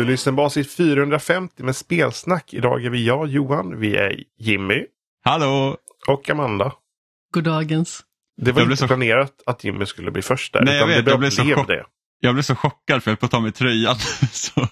[0.00, 2.54] Du lyssnar på avsnitt 450 med spelsnack.
[2.54, 4.84] Idag är vi jag, Johan, vi är Jimmy
[5.24, 5.76] Hallå!
[6.08, 6.72] och Amanda.
[7.34, 8.00] Goddagens.
[8.42, 10.64] Det var Jag inte så- planerat att Jimmy skulle bli först där.
[10.64, 11.84] Nej, jag utan vet, det jag blev så chock- det.
[12.20, 13.96] Jag blev så chockad för jag höll på att ta mig tröjan.
[14.32, 14.68] Så.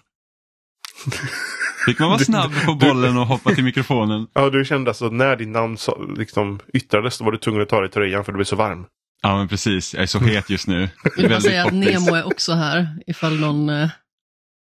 [1.87, 4.27] Fick man vara snabb på bollen och hoppa till mikrofonen.
[4.33, 7.69] Ja, du kände alltså när din namn sa, liksom, yttrades så var du tvungen att
[7.69, 8.87] ta dig tröjan för du blev så varm.
[9.23, 10.79] Ja men precis, jag är så het just nu.
[10.81, 11.73] Vill bara Väldigt säga att.
[11.75, 13.89] Nemo är också här ifall någon eh,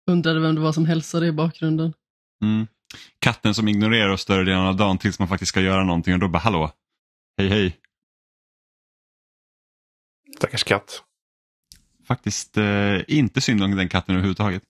[0.07, 1.93] undrade vem det var som hälsade i bakgrunden.
[2.43, 2.67] Mm.
[3.19, 6.21] Katten som ignorerar oss större delen av dagen tills man faktiskt ska göra någonting och
[6.21, 6.73] då bara hallå,
[7.39, 7.81] hej hej.
[10.37, 11.03] Stackars katt.
[12.07, 14.63] Faktiskt eh, inte synd om den katten överhuvudtaget.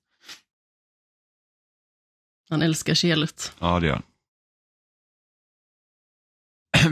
[2.50, 3.56] Han älskar kelet.
[3.58, 4.02] Ja det gör han.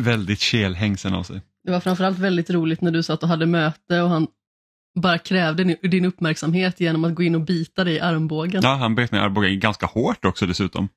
[0.05, 1.41] Väldigt kelhängsen av sig.
[1.65, 4.27] Det var framförallt väldigt roligt när du satt och hade möte och han
[4.95, 8.61] bara krävde din- uppmärksamhet genom att gå in och bita dig i armbågen.
[8.65, 10.89] Ja, han bet mig i armbågen ganska hårt också dessutom.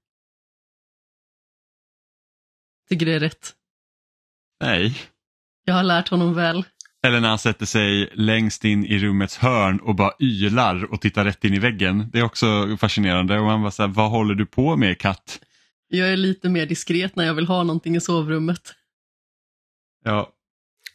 [2.89, 3.53] Tycker det är rätt.
[4.61, 4.97] Nej.
[5.63, 6.63] Jag har lärt honom väl.
[7.07, 11.25] Eller när han sätter sig längst in i rummets hörn och bara ylar och tittar
[11.25, 12.09] rätt in i väggen.
[12.11, 15.39] Det är också fascinerande och han bara så här, vad håller du på med katt?
[15.88, 18.73] Jag är lite mer diskret när jag vill ha någonting i sovrummet.
[20.03, 20.29] Ja,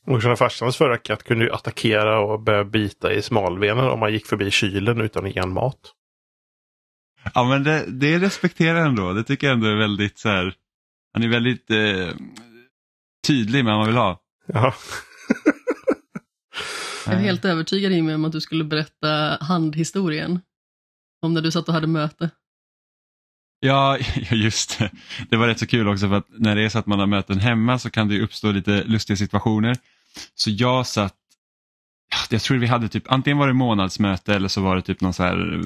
[0.06, 4.12] Och sådana farsans förra katt kunde ju attackera och börja bita i smalbenen om man
[4.12, 5.94] gick förbi kylen utan att ge en mat.
[7.34, 9.12] ja men det, det respekterar jag ändå.
[9.12, 10.54] Det tycker jag ändå är väldigt så här,
[11.12, 12.16] han är väldigt eh,
[13.26, 14.22] tydlig med vad man vill ha.
[14.46, 14.74] Ja.
[17.06, 20.40] Jag är helt övertygad Jimmy om att du skulle berätta handhistorien.
[21.22, 22.30] Om när du satt och hade möte.
[23.62, 23.98] Ja,
[24.30, 24.90] just det.
[25.30, 27.06] Det var rätt så kul också för att när det är så att man har
[27.06, 29.76] möten hemma så kan det uppstå lite lustiga situationer.
[30.34, 31.14] Så jag satt,
[32.30, 35.12] jag tror vi hade typ, antingen var det månadsmöte eller så var det typ någon
[35.12, 35.60] så här eh,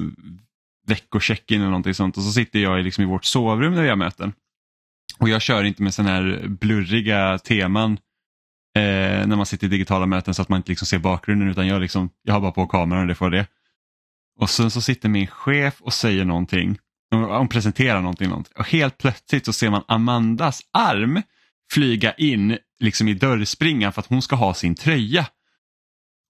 [0.87, 3.89] veckocheck-in eller någonting sånt och så sitter jag i liksom i vårt sovrum när vi
[3.89, 4.33] har möten.
[5.19, 7.93] Och jag kör inte med sådana här blurriga teman
[8.77, 11.67] eh, när man sitter i digitala möten så att man inte liksom ser bakgrunden utan
[11.67, 13.47] jag, liksom, jag har bara på kameran och det får det.
[14.41, 16.79] Och sen så sitter min chef och säger någonting
[17.15, 21.23] hon presenterar någonting, någonting och helt plötsligt så ser man Amandas arm
[21.73, 25.27] flyga in liksom i dörrspringan för att hon ska ha sin tröja.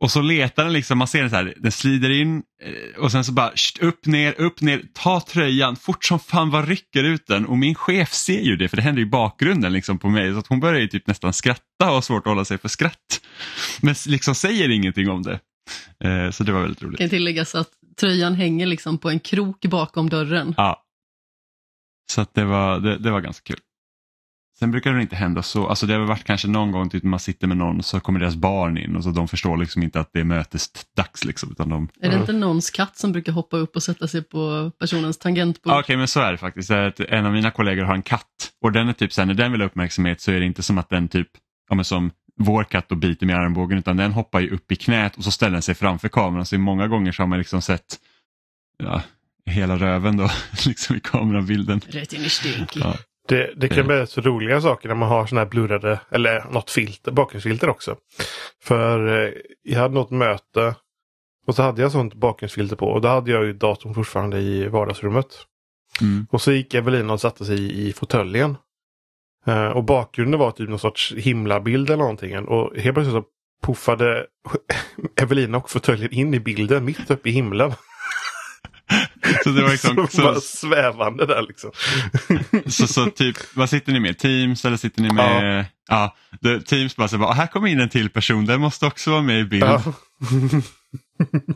[0.01, 3.13] Och så letar den liksom, man ser den så här, den slider in eh, och
[3.13, 7.05] sen så bara sht, upp, ner, upp, ner, ta tröjan, fort som fan vad rycker
[7.05, 10.09] ut den och min chef ser ju det för det händer i bakgrunden liksom på
[10.09, 12.59] mig så att hon börjar ju typ nästan skratta och har svårt att hålla sig
[12.59, 13.21] för skratt.
[13.81, 15.41] Men liksom säger ingenting om det.
[16.05, 16.99] Eh, så det var väldigt roligt.
[16.99, 20.55] Kan tilläggas att tröjan hänger liksom på en krok bakom dörren.
[20.57, 20.85] Ja.
[22.13, 23.61] Så att det, var, det, det var ganska kul.
[24.59, 27.21] Sen brukar det inte hända så, alltså det har varit kanske någon gång typ man
[27.21, 30.13] sitter med någon så kommer deras barn in och så de förstår liksom inte att
[30.13, 31.51] det är mötesdags liksom.
[31.51, 34.73] Utan de, Är det inte någons katt som brukar hoppa upp och sätta sig på
[34.79, 35.73] personens tangentbord?
[35.73, 36.69] Okej men så är det faktiskt.
[36.69, 39.21] Det är att en av mina kollegor har en katt och den är typ så
[39.21, 41.29] här, när den vill ha uppmärksamhet så är det inte som att den typ,
[41.69, 44.77] ja men som vår katt och biter med armbågen utan den hoppar ju upp i
[44.77, 47.39] knät och så ställer den sig framför kameran så i många gånger så har man
[47.39, 47.99] liksom sett
[48.79, 49.03] ja,
[49.47, 50.31] hela röven då
[50.67, 51.81] liksom i kamerabilden.
[51.89, 52.81] Rätt in i stinky.
[52.81, 52.97] Ja.
[53.29, 56.71] Det, det kan bli så roliga saker när man har sådana här blurrade, eller något
[56.71, 57.97] filter, bakgrundsfilter också.
[58.63, 60.75] För eh, jag hade något möte
[61.47, 64.69] och så hade jag sånt bakgrundsfilter på och då hade jag ju datorn fortfarande i
[64.69, 65.27] vardagsrummet.
[66.01, 66.27] Mm.
[66.31, 68.57] Och så gick Evelina och satte sig i, i fåtöljen.
[69.47, 72.39] Eh, och bakgrunden var typ någon sorts himlabild eller någonting.
[72.39, 73.25] Och helt plötsligt så
[73.67, 74.27] puffade
[75.21, 77.73] Evelina och fåtöljen in i bilden mitt uppe i himlen.
[79.45, 81.71] Så det var liksom, så, bara svävande där liksom.
[82.67, 84.19] så, så typ, vad sitter ni med?
[84.19, 85.65] Teams eller sitter ni med?
[85.89, 89.11] Ja, det, Teams bara så bara, här kommer in en till person, den måste också
[89.11, 89.65] vara med i bild.
[89.65, 89.83] Ja.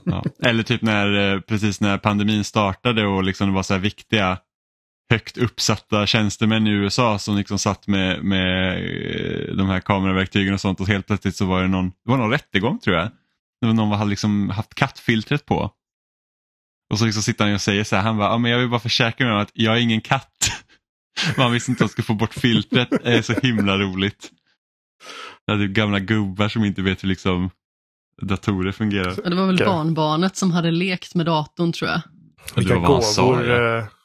[0.05, 0.25] Ja.
[0.45, 4.39] Eller typ när, eh, precis när pandemin startade och liksom det var så här viktiga
[5.11, 10.61] högt uppsatta tjänstemän i USA som liksom satt med, med eh, de här kameraverktygen och
[10.61, 13.11] sånt och helt plötsligt så var det någon, det var någon rättegång tror jag.
[13.61, 15.71] Det var någon som hade liksom haft kattfiltret på.
[16.91, 18.69] Och så liksom sitter han och säger så här, han bara, ja, men jag vill
[18.69, 20.51] bara försäkra mig om att jag är ingen katt.
[21.37, 24.31] Man visste inte att man skulle få bort filtret, det är så himla roligt.
[25.47, 27.51] Det är typ gamla gubbar som inte vet hur liksom
[28.23, 29.15] datorer fungerar.
[29.25, 32.01] Ja, Det var väl barnbarnet som hade lekt med datorn tror jag.
[32.55, 33.98] Det Vilka var vad han sa, gåvor.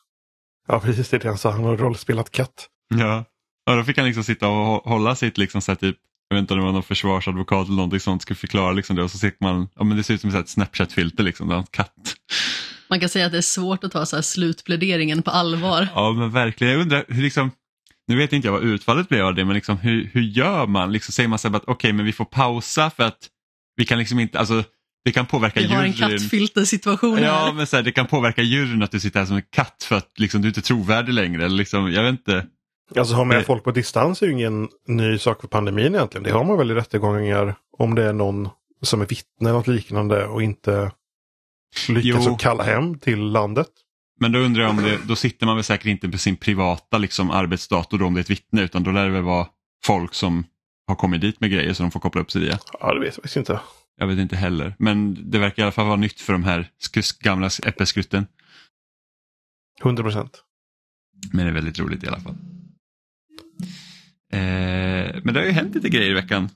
[0.67, 0.79] Ja.
[0.79, 1.51] precis det är det han sa.
[1.51, 2.67] Han har rollspelat katt.
[2.95, 3.25] Ja.
[3.65, 5.97] ja, då fick han liksom sitta och hå- hålla sitt, liksom, så här, typ,
[6.29, 9.03] jag vet inte om det var någon försvarsadvokat eller någonting sånt, skulle förklara liksom det
[9.03, 11.63] och så ser man, ja men det ser ut som ett Snapchat-filter liksom, har en
[11.63, 12.15] katt.
[12.89, 15.87] Man kan säga att det är svårt att ta så här slutpläderingen på allvar.
[15.95, 17.51] Ja men verkligen, jag undrar hur liksom,
[18.07, 20.91] nu vet inte jag vad utfallet blev av det, men liksom, hur, hur gör man?
[20.91, 23.29] Liksom, säger man så här att okej, men vi får pausa för att
[23.75, 24.63] vi kan liksom inte, alltså
[25.05, 26.09] Det kan påverka Vi har en juryn.
[26.19, 27.25] kattfiltersituation här.
[27.25, 29.83] Ja, men så här, det kan påverka juryn att du sitter här som en katt
[29.89, 31.45] för att liksom, du är inte trovärdig längre.
[31.45, 32.45] Eller liksom, jag vet inte.
[32.97, 36.23] Alltså ha med Det- folk på distans är ju ingen ny sak för pandemin egentligen.
[36.23, 38.49] Det har man väl i rättegångar om det är någon
[38.81, 40.91] som är vittne eller något liknande och inte
[41.89, 42.33] lyckas Jo.
[42.33, 43.67] att kalla hem till landet.
[44.19, 46.97] Men då undrar jag om det, då sitter man väl säkert inte på sin privata
[46.97, 49.47] liksom, arbetsdator då, om det är ett vittne utan då lär det väl vara
[49.85, 50.45] folk som
[50.87, 52.59] har kommit dit med grejer som de får koppla upp sig via.
[52.79, 53.59] Ja, det vet jag faktiskt inte.
[53.97, 56.69] Jag vet inte heller, men det verkar i alla fall vara nytt för de här
[57.19, 58.27] gamla äppelskrutten.
[59.81, 60.43] 100 procent.
[61.33, 62.35] Men det är väldigt roligt i alla fall.
[64.31, 66.49] Eh, men det har ju hänt lite grejer i veckan.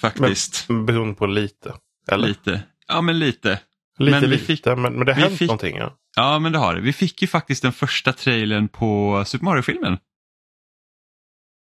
[0.00, 0.68] Faktiskt.
[0.68, 1.74] Beroende på lite.
[2.12, 2.28] Eller?
[2.28, 2.62] Lite.
[2.88, 3.60] Ja men lite.
[3.98, 5.76] lite, men vi lite fick- men, men det har hänt fick- någonting.
[5.76, 5.98] Ja.
[6.16, 6.80] Ja men det har det.
[6.80, 9.98] Vi fick ju faktiskt den första trailern på Super Mario-filmen.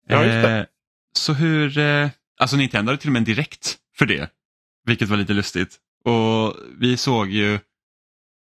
[0.08, 0.58] Ja, just det.
[0.60, 0.66] Eh,
[1.16, 2.10] så hur, eh,
[2.40, 4.30] alltså Nintendo hade till och med en direkt för det.
[4.86, 5.80] Vilket var lite lustigt.
[6.06, 7.60] Och vi såg ju,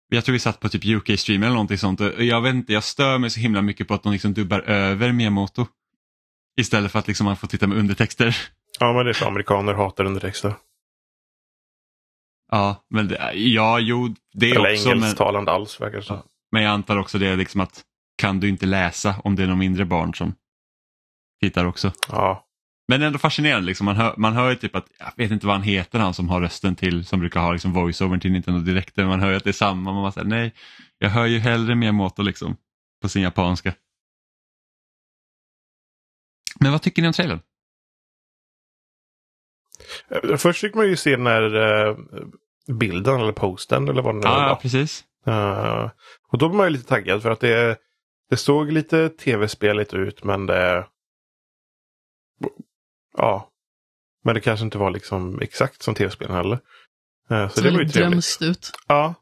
[0.09, 2.01] jag tror vi satt på typ UK-stream eller någonting sånt.
[2.01, 4.59] Och jag vet inte, jag stör mig så himla mycket på att de liksom dubbar
[4.59, 5.65] över Miyamoto.
[6.57, 8.37] Istället för att liksom man får titta med undertexter.
[8.79, 10.55] ja, men det är för amerikaner hatar undertexter.
[12.51, 14.89] Ja, men det, ja, jo, det är Eller också.
[14.89, 16.05] Men, engelsktalande alls verkar det.
[16.07, 16.23] Ja.
[16.51, 17.83] men jag antar också det är liksom att
[18.17, 20.35] kan du inte läsa om det är någon mindre barn som
[21.41, 21.91] tittar också.
[22.07, 22.45] Ja.
[22.87, 23.85] Men ändå fascinerande, liksom.
[23.85, 26.29] man, hör, man hör ju typ att, jag vet inte vad han heter han som
[26.29, 29.35] har rösten till, som brukar ha liksom voice-over till Nintendo Direkt, men man hör ju
[29.37, 30.53] att det är samma, man bara säger nej,
[30.97, 32.57] jag hör ju hellre Miyamoto liksom,
[33.01, 33.73] på sin japanska.
[36.59, 37.39] Men vad tycker ni om trailern?
[40.09, 41.55] Eh, Först fick man ju se den här
[41.87, 41.97] eh,
[42.73, 44.47] bilden eller posten eller vad det nu Ja, var.
[44.47, 45.03] ja, precis.
[45.27, 45.89] Eh,
[46.27, 47.77] och då var man ju lite taggad för att det,
[48.29, 50.87] det såg lite tv-speligt ut men det...
[53.17, 53.49] Ja.
[54.23, 56.59] Men det kanske inte var liksom exakt som tv-spelen heller.
[57.29, 58.37] Eh, så Så det var ju trevligt.
[58.41, 58.71] ut.
[58.87, 59.13] Ja.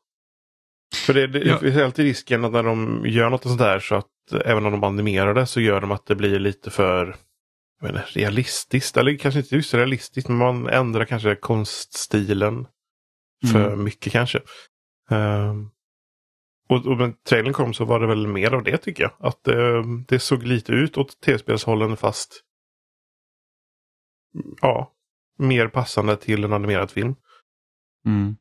[1.06, 1.54] För det, det, Ja.
[1.54, 4.66] det finns alltid risken att när de gör något sånt där så att eh, även
[4.66, 7.16] om de animerar det så gör de att det blir lite för
[7.84, 8.98] inte, realistiskt.
[8.98, 12.68] Eller kanske inte just realistiskt men man ändrar kanske konststilen
[13.52, 13.84] för Mm.
[13.84, 14.42] mycket kanske.
[15.10, 15.70] Ehm,
[16.70, 19.12] och, och när trailern kom så var det väl mer av det tycker jag.
[19.20, 22.42] Att eh, det såg lite ut åt tv-spelshållen fast
[24.62, 24.92] ja,
[25.39, 27.16] mer passande till en animerad film.
[28.06, 28.36] Mm.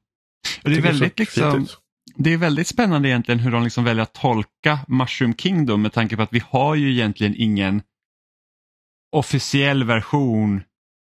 [0.62, 1.66] Det, är väldigt, fint liksom,
[2.16, 6.16] det är väldigt spännande egentligen hur de liksom väljer att tolka Mushroom Kingdom med tanke
[6.16, 7.82] på att vi har ju egentligen ingen
[9.12, 10.62] officiell version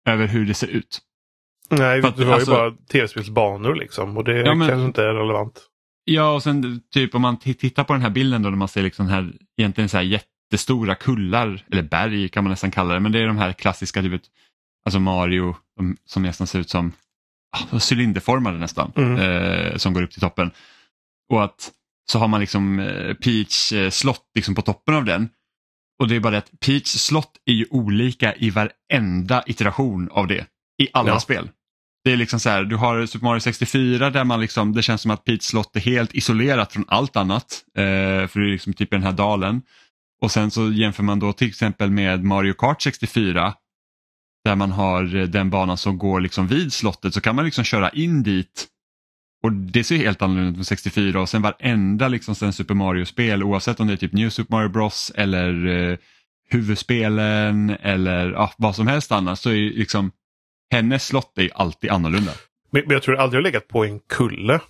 [0.09, 1.01] över hur det ser ut.
[1.71, 4.17] Nej, För att, det var alltså- ju bara tv-spelsbanor liksom.
[4.17, 5.71] Och det Ja, men- kanske inte är relevant.
[6.05, 8.83] Ja, och sen typ om man tittar på den här bilden då, när man ser
[8.83, 13.13] liksom här, egentligen så här jättestora kullar, eller berg kan man nästan kalla det, men
[13.13, 14.23] det är de här klassiska, vet,
[14.85, 15.57] alltså Mario,
[16.07, 16.93] som nästan ser ut som
[17.57, 19.17] ah, cylinderformade nästan, Mm.
[19.21, 20.51] eh, som går upp till toppen.
[21.33, 21.73] Och att
[22.11, 25.29] så har man liksom eh, Peach eh, slott liksom på toppen av den.
[26.01, 30.27] Och det är bara det att Peach slott är ju olika i varenda iteration av
[30.27, 30.47] det,
[30.83, 31.21] i alla Ja.
[31.21, 31.49] spel.
[32.05, 35.01] Det är liksom så här, du har Super Mario 64 där man liksom, det känns
[35.03, 37.65] som att Peach slott är helt isolerat från allt annat.
[37.79, 37.83] Eh,
[38.27, 39.63] för det är liksom typ i den här dalen.
[40.23, 43.55] Och sen så jämför man då till exempel med Mario Kart 64
[44.45, 47.65] där man har eh, den banan som går liksom vid slottet så kan man liksom
[47.65, 48.67] köra in dit
[49.43, 53.43] och det ser helt annorlunda ut med 64 och sen varenda liksom sen Super Mario-spel
[53.43, 55.99] oavsett om det är typ New Super Mario Bros eller eh,
[56.49, 60.11] huvudspelen eller ja, vad som helst annars så är liksom
[60.71, 62.33] hennes slott är ju alltid annorlunda.
[62.71, 64.61] Men, men jag tror aldrig har legat på en kulle.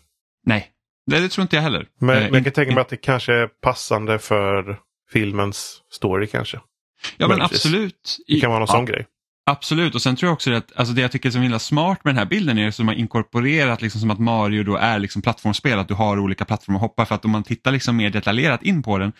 [0.46, 0.70] Nej,
[1.06, 1.86] det, det tror inte jag heller.
[2.00, 4.78] Men, Eh, men jag kan tänka mig att det kanske är passande för
[5.12, 6.56] filmens story kanske.
[6.56, 7.66] Ja men möjligtvis.
[7.66, 8.18] absolut.
[8.26, 9.06] Det kan vara någon ja, sån grej.
[9.46, 12.04] Absolut och sen tror jag också att alltså det jag tycker är så himla smart
[12.04, 14.98] med den här bilden är att de har inkorporerat liksom som att Mario då är
[14.98, 17.96] liksom plattformsspel, att du har olika plattformar att hoppa för att om man tittar liksom
[17.96, 19.12] mer detaljerat in på den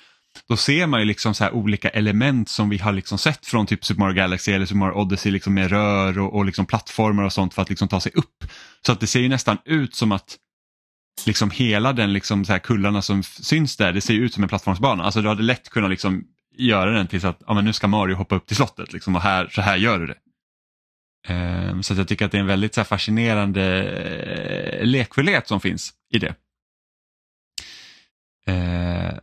[0.49, 3.67] då ser man ju liksom så här olika element som vi har liksom sett från
[3.67, 7.25] typ Super Mario Galaxy eller Super Mario Odyssey liksom med rör och, och liksom plattformar
[7.25, 8.45] och sånt för att liksom ta sig upp.
[8.87, 10.37] Så att det ser ju nästan ut som att
[11.27, 14.43] liksom hela den liksom så här kullarna som syns där, det ser ju ut som
[14.43, 15.05] en plattformsbana.
[15.05, 17.87] Alltså du hade lätt kunnat liksom göra den till så att ja, men nu ska
[17.87, 20.17] Mario hoppa upp till slottet liksom, och här, så här gör du det.
[21.29, 23.83] Ehm, så att jag tycker att det är en väldigt så här, fascinerande
[24.81, 26.35] eh, lekfullhet som finns i det.
[28.47, 29.19] Eh,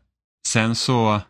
[0.47, 1.21] sen så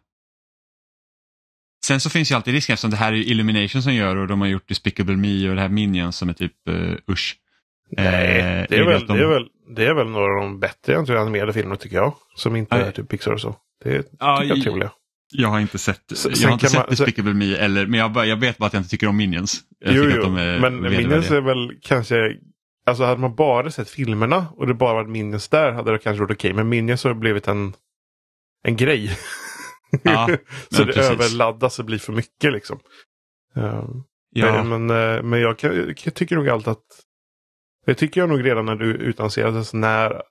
[1.86, 4.42] Sen så finns ju alltid risken eftersom det här är Illumination som gör och de
[4.42, 7.38] har gjort Despicable Me och det här Minions som är typ uh, usch.
[7.98, 10.60] Nej, Eh, det, är väl, de- det, är väl, det är väl några av de
[10.60, 12.16] bättre animerade filmerna tycker jag.
[12.36, 12.88] Som inte Nej.
[12.88, 13.56] är typ Pixar och så.
[13.84, 14.92] Det är Ja, jag trevliga.
[15.32, 18.28] Jag har inte sett, Sen- jag har inte sett man- Despicable Me eller, men jag,
[18.28, 19.62] jag vet bara att jag inte tycker om Minions.
[19.80, 20.30] Jag Jo, jo.
[20.30, 20.82] men.
[20.82, 22.16] Minions är väl kanske
[22.86, 26.22] Alltså hade man bara sett filmerna och det bara varit Minions där hade det kanske
[26.24, 26.54] varit okej.
[26.54, 27.74] Men Minions har blivit en,
[28.64, 29.18] en grej.
[30.04, 30.30] Ja,
[30.72, 31.12] så det precis.
[31.12, 32.80] överladdas och blir för mycket liksom.
[33.56, 35.56] Um, Ja, Men, men, eh, jag,
[36.04, 36.84] jag tycker nog alltid att...
[37.86, 40.22] Det tycker jag nog redan när du utannonserades när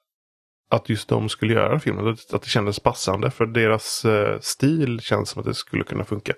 [0.71, 2.17] att just de skulle göra filmen.
[2.33, 6.33] Att det kändes passande för deras eh, stil känns som att det skulle kunna funka.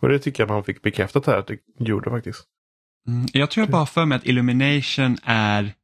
[0.00, 2.44] Och det tycker jag man fick bekräftat här att det gjorde faktiskt.
[3.08, 5.74] Mm, Jag tror jag bara för mig att Illumination är,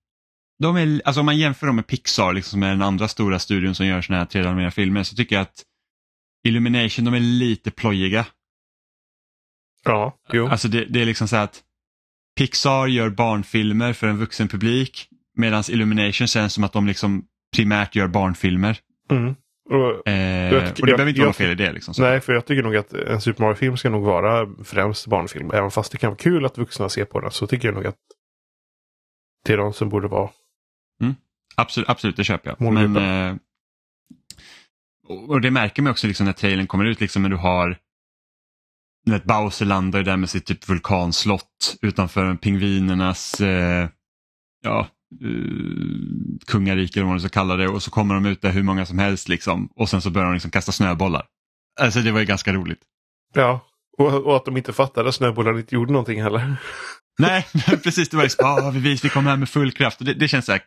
[0.59, 3.39] de är alltså om man jämför dem med Pixar, liksom, som är den andra stora
[3.39, 5.65] studion som gör såna här 3D filmer, så tycker jag att
[6.45, 8.27] Illumination, de är lite plojiga.
[9.85, 10.49] Ja, jo.
[10.49, 11.63] Alltså det, det är liksom så att
[12.37, 17.25] Pixar gör barnfilmer för en vuxen publik medan Illumination känns som att de liksom
[17.57, 18.79] primärt gör barnfilmer.
[19.11, 19.35] Mm.
[19.71, 21.73] Och, Eh, Jag och det jag- behöver inte vara jag- något fel i det.
[21.73, 22.03] Liksom, så.
[22.03, 25.51] nej, för jag tycker nog att en Super Mario-film ska nog vara främst barnfilm.
[25.55, 27.87] Även fast det kan vara kul att vuxna ser på den så tycker jag nog
[27.87, 27.97] att
[29.45, 30.31] det är de som borde vara.
[31.57, 32.61] Absolut, absolut, det köper jag.
[32.61, 32.93] Målgruppen.
[32.93, 33.37] Men, eh,
[35.29, 37.77] och det märker man också liksom när trailern kommer ut, liksom när du har
[39.07, 43.89] när Bowser landar där med sitt typ vulkanslott utanför pingvinernas eh,
[44.63, 44.87] ja,
[46.47, 48.87] kungarike eller vad man ska kalla det och så kommer de ut där hur många
[48.87, 51.27] som helst liksom och sen så börjar de liksom kasta snöbollar.
[51.81, 52.81] Alltså det var ju ganska roligt.
[53.35, 53.67] Ja,
[53.99, 56.57] och, och att de inte fattade att snöbollarna inte gjorde någonting heller.
[57.19, 57.47] Nej,
[57.83, 58.09] precis.
[58.09, 60.01] Det var ju ah, vi, vi kommer här med full kraft.
[60.01, 60.63] Och det, det känns så här,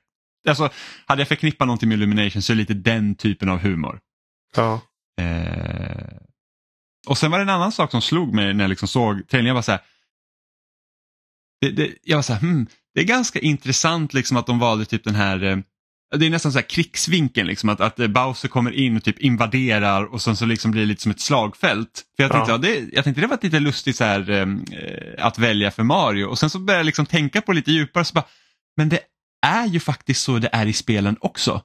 [0.50, 0.69] alltså,
[1.05, 4.00] hade jag förknippat någonting med Illumination så är det lite den typen av humor.
[4.55, 4.81] Ja,
[5.21, 6.17] Eh,
[7.07, 9.47] och sen var det en annan sak som slog mig när jag liksom såg trailern.
[9.47, 9.81] Jag var så här,
[11.62, 14.85] det, det, jag var så här, hmm, det är ganska intressant liksom att de valde
[14.85, 15.57] typ den här eh,
[16.15, 19.19] det är nästan så här krigsvinkeln, liksom, att, att eh, Bowser kommer in och typ
[19.19, 22.03] invaderar och sen så liksom blir det lite som ett slagfält.
[22.15, 22.59] För jag tänkte, Ja.
[22.63, 22.75] ja.
[22.79, 26.39] det, jag tänkte det var lite lustigt så här, eh, att välja för Mario och
[26.39, 28.25] sen så började jag liksom tänka på det lite djupare så bara,
[28.77, 29.00] men det
[29.45, 31.62] är ju faktiskt så det är i spelen också.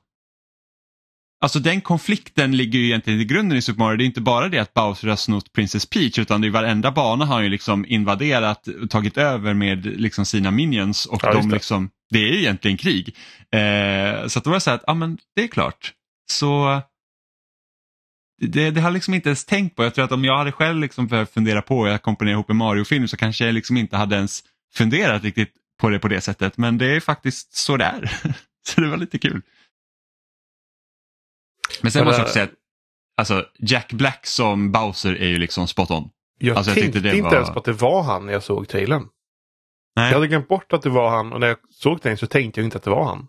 [1.40, 3.96] Alltså den konflikten ligger ju egentligen i grunden i Super Mario.
[3.96, 7.24] Det är inte bara det att Bowser har snott Princess Peach utan i varenda bana
[7.24, 11.48] har han ju liksom invaderat och tagit över med liksom sina minions och Ja, de
[11.48, 11.54] det.
[11.54, 13.16] liksom, det är ju egentligen krig.
[13.52, 15.92] Eh, så att då var jag så här att, ja men det är klart.
[16.30, 16.80] Så
[18.40, 19.84] det, det har jag liksom inte ens tänkt på.
[19.84, 22.56] Jag tror att om jag hade själv liksom behövt fundera på att komponera ihop en
[22.56, 24.42] Mario-film så kanske jag liksom inte hade ens
[24.74, 26.56] funderat riktigt på det på det sättet.
[26.56, 28.10] Men det är faktiskt så det är.
[28.68, 29.42] så det var lite kul.
[31.82, 32.50] Men sen Men, måste jag också säga att
[33.16, 36.10] alltså, Jack Black som Bowser är ju liksom spot on.
[36.38, 38.32] jag Alltså, jag tänkte tyckte det inte var- ens på att det var han när
[38.32, 39.08] jag såg trailern.
[39.96, 40.06] Nej.
[40.08, 42.60] Jag hade glömt bort att det var han och när jag såg trailern så tänkte
[42.60, 43.26] jag inte att det var han.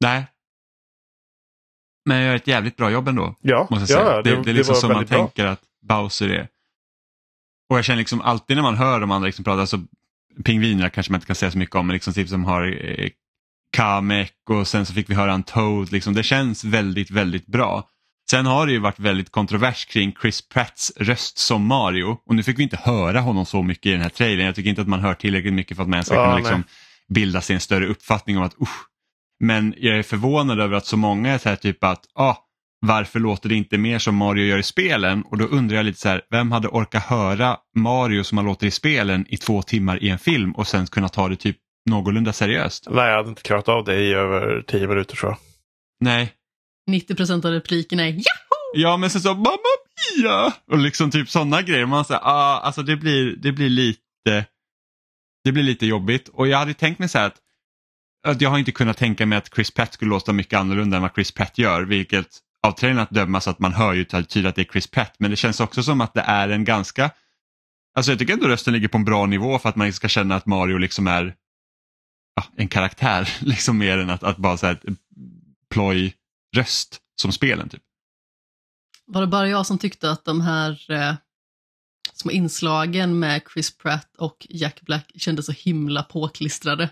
[0.00, 0.26] Nej.
[2.08, 3.34] Men jag gör ett jävligt bra jobb ändå.
[3.40, 4.16] Ja, Måste jag ja säga.
[4.16, 5.18] ja, det, det, är liksom var som man bra.
[5.18, 6.48] tänker att Bowser är.
[7.70, 9.80] Och jag känner liksom alltid när man hör de andra liksom prata, alltså
[10.44, 12.66] pingvinerna kanske man inte kan säga så mycket om, men liksom typ som har
[13.00, 13.10] eh,
[13.72, 17.88] Kamek och sen så fick vi höra en Toad, liksom, det känns väldigt, väldigt bra.
[18.30, 22.42] Sen har det ju varit väldigt kontrovers kring Chris Pratts röst som Mario och nu
[22.42, 24.46] fick vi inte höra honom så mycket i den här trailern.
[24.46, 26.36] Jag tycker inte att man hör tillräckligt mycket för att man ens ska Ja, kunna
[26.36, 26.64] liksom
[27.14, 28.86] bilda sig en större uppfattning om att usch.
[29.40, 32.36] Men jag är förvånad över att så många är så här typ att ah,
[32.86, 35.22] varför låter det inte mer som Mario gör i spelen?
[35.22, 38.66] Och då undrar jag lite så här, vem hade orkat höra Mario som han låter
[38.66, 41.56] i spelen i två timmar i en film och sen kunna ta det typ
[41.90, 42.86] någorlunda seriöst?
[42.90, 45.38] Nej, jag hade inte klarat av det i över tio minuter tror jag.
[46.00, 46.32] Nej,
[46.86, 48.22] 90 procent av replikerna är ja!
[48.74, 49.58] Ja men sen så Mamma
[50.16, 50.52] Mia!
[50.70, 51.86] Och liksom typ sådana grejer.
[51.86, 54.46] Man säger, ah, alltså det blir, det blir lite
[55.44, 57.36] det blir lite jobbigt och jag hade tänkt mig så här att,
[58.26, 61.02] att jag har inte kunnat tänka mig att Chris Pratt skulle låta mycket annorlunda än
[61.02, 62.26] vad Chris Pratt gör vilket
[62.62, 65.14] av trailern att döma så att man hör ju tydligt att det är Chris Pratt
[65.18, 67.10] men det känns också som att det är en ganska
[67.94, 70.34] Alltså jag tycker ändå rösten ligger på en bra nivå för att man ska känna
[70.34, 71.34] att Mario liksom är
[72.56, 74.98] en karaktär liksom mer än att, att bara så här ett
[75.70, 76.14] ploj
[76.56, 77.82] röst som spelen typ.
[79.06, 81.14] Var det bara jag som tyckte att de här eh,
[82.14, 86.88] små inslagen med Chris Pratt och Jack Black kändes så himla påklistrade?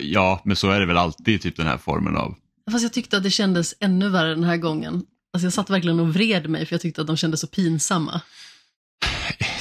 [0.00, 2.34] Ja, men så är det väl alltid typ den här formen av...
[2.70, 5.02] Fast jag tyckte att det kändes ännu värre den här gången.
[5.32, 8.20] Alltså jag satt verkligen och vred mig för jag tyckte att de kändes så pinsamma.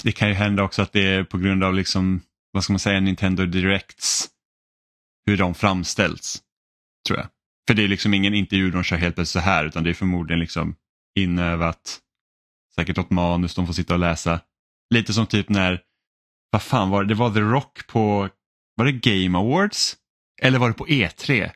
[0.03, 2.21] Det kan ju hända också att det är på grund av liksom,
[2.57, 4.29] vad ska man säga, Nintendo Directs,
[5.25, 6.43] hur de framställs,
[7.07, 7.27] tror jag.
[7.67, 9.93] För det är liksom ingen intervju de kör helt plötsligt så här, utan det är
[9.93, 10.75] förmodligen liksom
[11.19, 11.99] inövat,
[12.75, 14.39] säkert något manus de får sitta och läsa.
[14.93, 15.81] Lite som typ när,
[16.51, 18.29] vad fan var det, det var The Rock på,
[18.75, 19.97] var det Game Awards?
[20.41, 21.51] Eller var det på E3?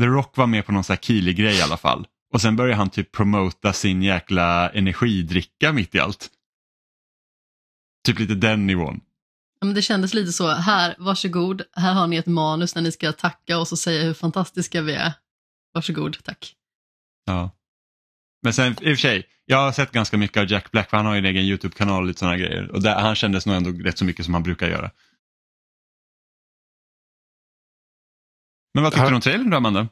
[0.00, 2.06] The Rock var med på någon sån här Keely-grej i alla fall.
[2.32, 6.30] Och sen började han typ promota sin jäkla energidricka mitt i allt.
[8.06, 9.00] Typ lite den nivån.
[9.60, 13.12] Men det kändes lite så, här, varsågod, här har ni ett manus när ni ska
[13.12, 15.12] tacka och så säga hur fantastiska vi är.
[15.72, 16.54] Varsågod, tack.
[17.24, 17.50] Ja.
[18.42, 20.96] Men sen i och för sig, jag har sett ganska mycket av Jack Black för
[20.96, 22.70] han har ju en egen YouTube-kanal och lite sådana grejer.
[22.70, 24.90] Och där, han kändes nog ändå rätt så mycket som han brukar göra.
[28.74, 29.88] Men vad tyckte du om trailern då Amanda?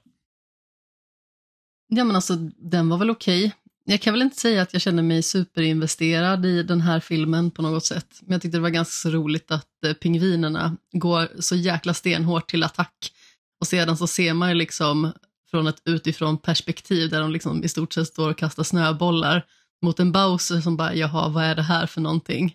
[1.88, 3.54] Ja men alltså den var väl okej.
[3.87, 7.62] Jag kan väl inte säga att jag känner mig superinvesterad i den här filmen på
[7.62, 8.19] något sätt.
[8.21, 12.50] Men jag tyckte det var ganska så roligt att eh, pingvinerna går så jäkla stenhårt
[12.50, 13.12] till attack.
[13.61, 15.12] Och sedan så ser man ju liksom
[15.50, 19.47] från ett utifrån perspektiv där de liksom i stort sett står och kastar snöbollar
[19.83, 22.55] mot en Bowser som bara, jaha, vad är det här för någonting?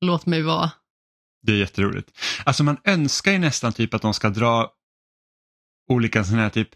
[0.00, 0.70] Låt mig vara.
[1.42, 2.18] Det är jätteroligt.
[2.44, 4.72] Alltså man önskar ju nästan typ att de ska dra
[5.88, 6.68] olika sådana här typ,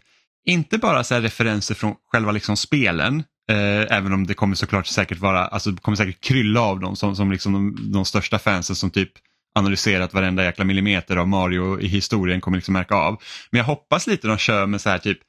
[0.45, 4.87] inte bara så här referenser från själva liksom spelen, eh, även om det kommer såklart
[4.87, 8.39] säkert vara, alltså det kommer säkert krylla av dem som, som liksom de, de största
[8.39, 9.11] fansen som typ
[9.55, 13.21] analyserat varenda jäkla millimeter av Mario i historien kommer liksom märka av.
[13.51, 15.19] Men jag hoppas lite de kör med så här typ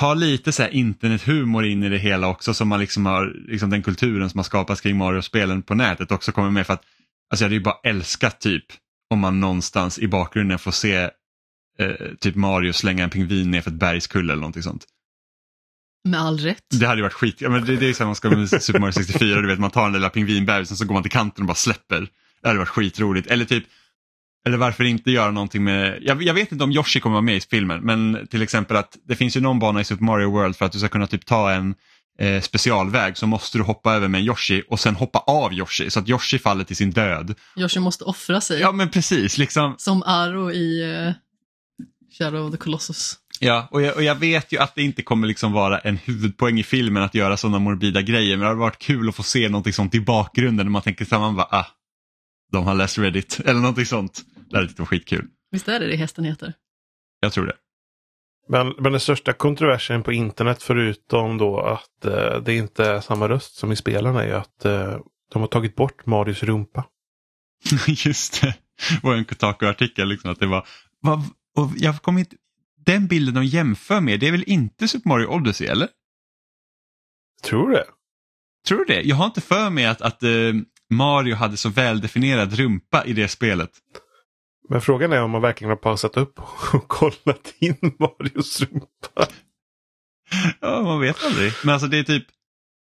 [0.00, 3.70] ta lite så här internethumor in i det hela också som man liksom har, liksom
[3.70, 6.82] den kulturen som har skapats kring Mario-spelen på nätet också kommer med för att
[7.30, 8.64] alltså jag hade ju bara älskat typ
[9.10, 11.10] om man någonstans i bakgrunden får se
[11.78, 14.86] eh, typ Mario slänga en pingvin ner för ett bergskulle eller någonting sånt.
[16.04, 16.62] Med all rätt.
[16.70, 18.62] Det hade ju varit skit, ja, men det, det är så här man ska med
[18.62, 21.42] Super Mario 64, du vet man tar den lilla pingvinbebisen så går man till kanten
[21.42, 22.08] och bara släpper.
[22.42, 23.26] Det hade varit skitroligt.
[23.26, 23.64] Eller typ,
[24.46, 27.36] eller varför inte göra någonting med, jag, jag vet inte om Yoshi kommer vara med
[27.36, 30.56] i filmen, men till exempel att det finns ju någon bana i Super Mario World
[30.56, 31.74] för att du ska kunna typ ta en
[32.18, 35.90] eh, specialväg så måste du hoppa över med en Yoshi och sen hoppa av Yoshi
[35.90, 37.34] så att Yoshi faller till sin död.
[37.56, 38.60] Yoshi måste offra sig.
[38.60, 39.74] Ja men precis, liksom.
[39.78, 41.12] Som Aro i eh,
[42.18, 43.18] Shadow of the Colossus.
[43.40, 46.58] Ja, och jag, och jag vet ju att det inte kommer liksom vara en huvudpoäng
[46.58, 49.48] i filmen att göra sådana morbida grejer, men det hade varit kul att få se
[49.48, 51.66] någonting sånt i bakgrunden när man tänker samman bara, ah,
[52.52, 54.22] de har läst Reddit eller någonting sånt.
[54.50, 55.28] Det hade varit skitkul.
[55.50, 56.52] Visst är det det hästen heter?
[57.20, 57.56] Jag tror det.
[58.48, 63.28] Men, men den största kontroversen på internet förutom då att eh, det inte är samma
[63.28, 64.98] röst som i spelen är ju att eh,
[65.32, 66.84] de har tagit bort Marios rumpa.
[67.86, 68.54] Just det,
[69.02, 70.66] och en Kotaku-artikel liksom att det var,
[71.00, 71.18] vad,
[71.56, 72.36] och jag kommer inte,
[72.86, 75.88] den bilden de jämför med, det är väl inte Super Mario Odyssey eller?
[77.42, 77.86] Tror du det?
[78.68, 79.02] Tror du det?
[79.02, 80.30] Jag har inte för mig att, att eh,
[80.90, 83.70] Mario hade så väldefinierad rumpa i det spelet.
[84.68, 86.40] Men frågan är om man verkligen har pausat upp
[86.72, 89.26] och kollat in Marios rumpa.
[90.60, 91.52] Ja, man vet aldrig.
[91.64, 92.26] Men alltså det är typ,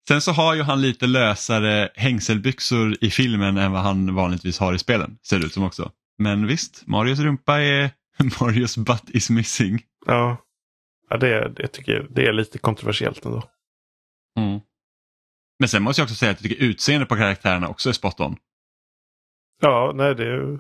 [0.08, 4.74] sen så har ju han lite lösare hängselbyxor i filmen än vad han vanligtvis har
[4.74, 5.92] i spelen, ser det ut som också.
[6.18, 7.92] Men visst, Marios rumpa är,
[8.42, 9.82] Marios butt is missing.
[10.06, 10.38] Ja,
[11.10, 13.44] ja det, är- det tycker jag det är lite kontroversiellt ändå.
[14.40, 14.60] Mm.
[15.60, 18.20] Men sen måste jag också säga att jag tycker utseendet på karaktärerna också är spot
[18.20, 18.36] on.
[19.62, 20.60] Ja, nej det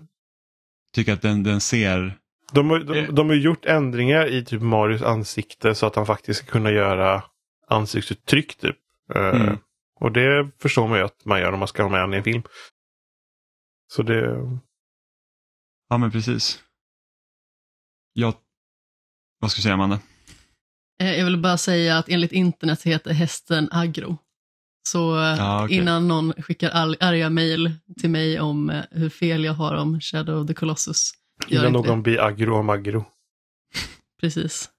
[0.94, 2.20] Tycker att den, den ser,
[2.52, 6.40] de, har- de, de har gjort ändringar i typ Marios ansikte så att han faktiskt
[6.44, 7.24] ska kunna göra
[7.68, 8.78] ansiktsuttryck typ.
[9.16, 9.58] Eh, Mm.
[10.00, 12.18] Och det förstår man ju att man gör om man ska ha med honom i
[12.18, 12.44] en film.
[13.88, 14.38] Så det,
[15.90, 16.64] ja men precis.
[18.14, 18.34] Jag,
[19.40, 20.00] vad ska jag säga Amanda?
[21.02, 24.18] Eh, Jag vill bara säga att enligt internet så heter hästen Agro.
[24.90, 25.78] Så eh, Ja, okej.
[25.78, 27.72] innan någon skickar all, arga mejl
[28.02, 31.12] till mig om eh, hur fel jag har om Shadow of the Colossus.
[31.48, 32.02] Innan någon det.
[32.04, 33.06] blir aggro om aggro.
[34.22, 34.70] Precis.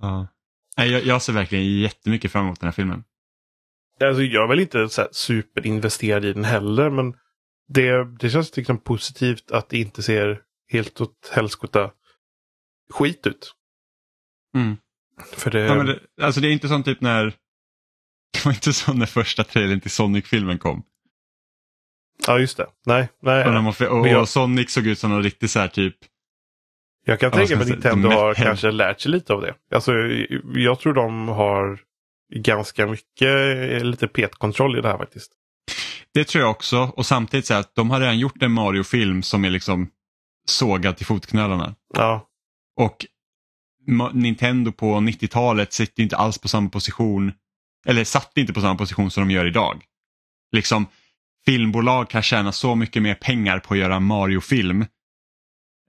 [0.00, 0.26] Ja.
[0.76, 3.04] Jag, jag ser verkligen jättemycket fram emot den här filmen.
[4.04, 7.16] Alltså, jag är väl inte så här superinvesterad i den heller men
[7.68, 10.40] det, det känns liksom positivt att det inte ser
[10.74, 11.90] helt åt helskotta
[12.90, 13.54] skit ut.
[14.56, 14.76] Mm.
[15.32, 17.24] För det, Ja, det, alltså det är inte som typ när
[18.32, 20.82] det var inte som när första trailern till Sonic-filmen kom.
[22.26, 22.66] ja just det.
[22.86, 23.46] Nej, nej.
[23.46, 25.96] Och, man, och, jag- och Sonic såg ut som någon riktig så här typ
[27.04, 29.54] Jag kan tänka mig att Nintendo har mest- kanske lärt sig lite av det.
[29.74, 29.92] Alltså,
[30.54, 31.80] jag tror de har
[32.34, 33.28] ganska mycket
[33.72, 35.32] eh, lite petkontroll i det här faktiskt.
[36.14, 39.44] Det tror jag också och samtidigt så att de har redan gjort en Mario-film som
[39.44, 39.90] är liksom
[40.44, 41.74] sågad till fotknölarna.
[41.94, 42.26] Ja,
[42.76, 43.06] Och
[44.12, 47.32] Nintendo på 90-talet sitter inte alls på samma position,
[47.86, 49.84] eller satt inte på samma position som de gör idag.
[50.52, 50.86] Liksom,
[51.46, 54.86] filmbolag kan tjäna så mycket mer pengar på att göra Mario-film.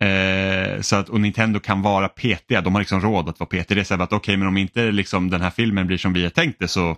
[0.01, 3.75] Eh, så att, och Nintendo kan vara petiga, de har liksom råd att vara petiga.
[3.75, 6.13] Det är så här att okej, men om inte liksom, den här filmen blir som
[6.13, 6.97] vi har tänkt det så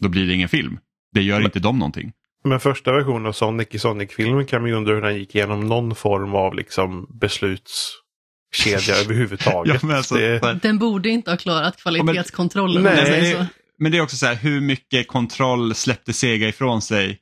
[0.00, 0.78] då blir det ingen film.
[1.12, 2.12] Det gör Men- inte de någonting.
[2.44, 5.60] Men första versionen av Sonic i Sonic-filmen kan man ju undra hur den gick igenom
[5.60, 9.74] någon form av liksom beslutskedja överhuvudtaget.
[9.82, 12.76] Ja, men alltså, det, Den borde inte ha klarat kvalitetskontrollen.
[12.76, 13.46] om Nej, men, det,
[13.78, 17.18] men det är också så här, hur mycket kontroll släppte Sega ifrån sig?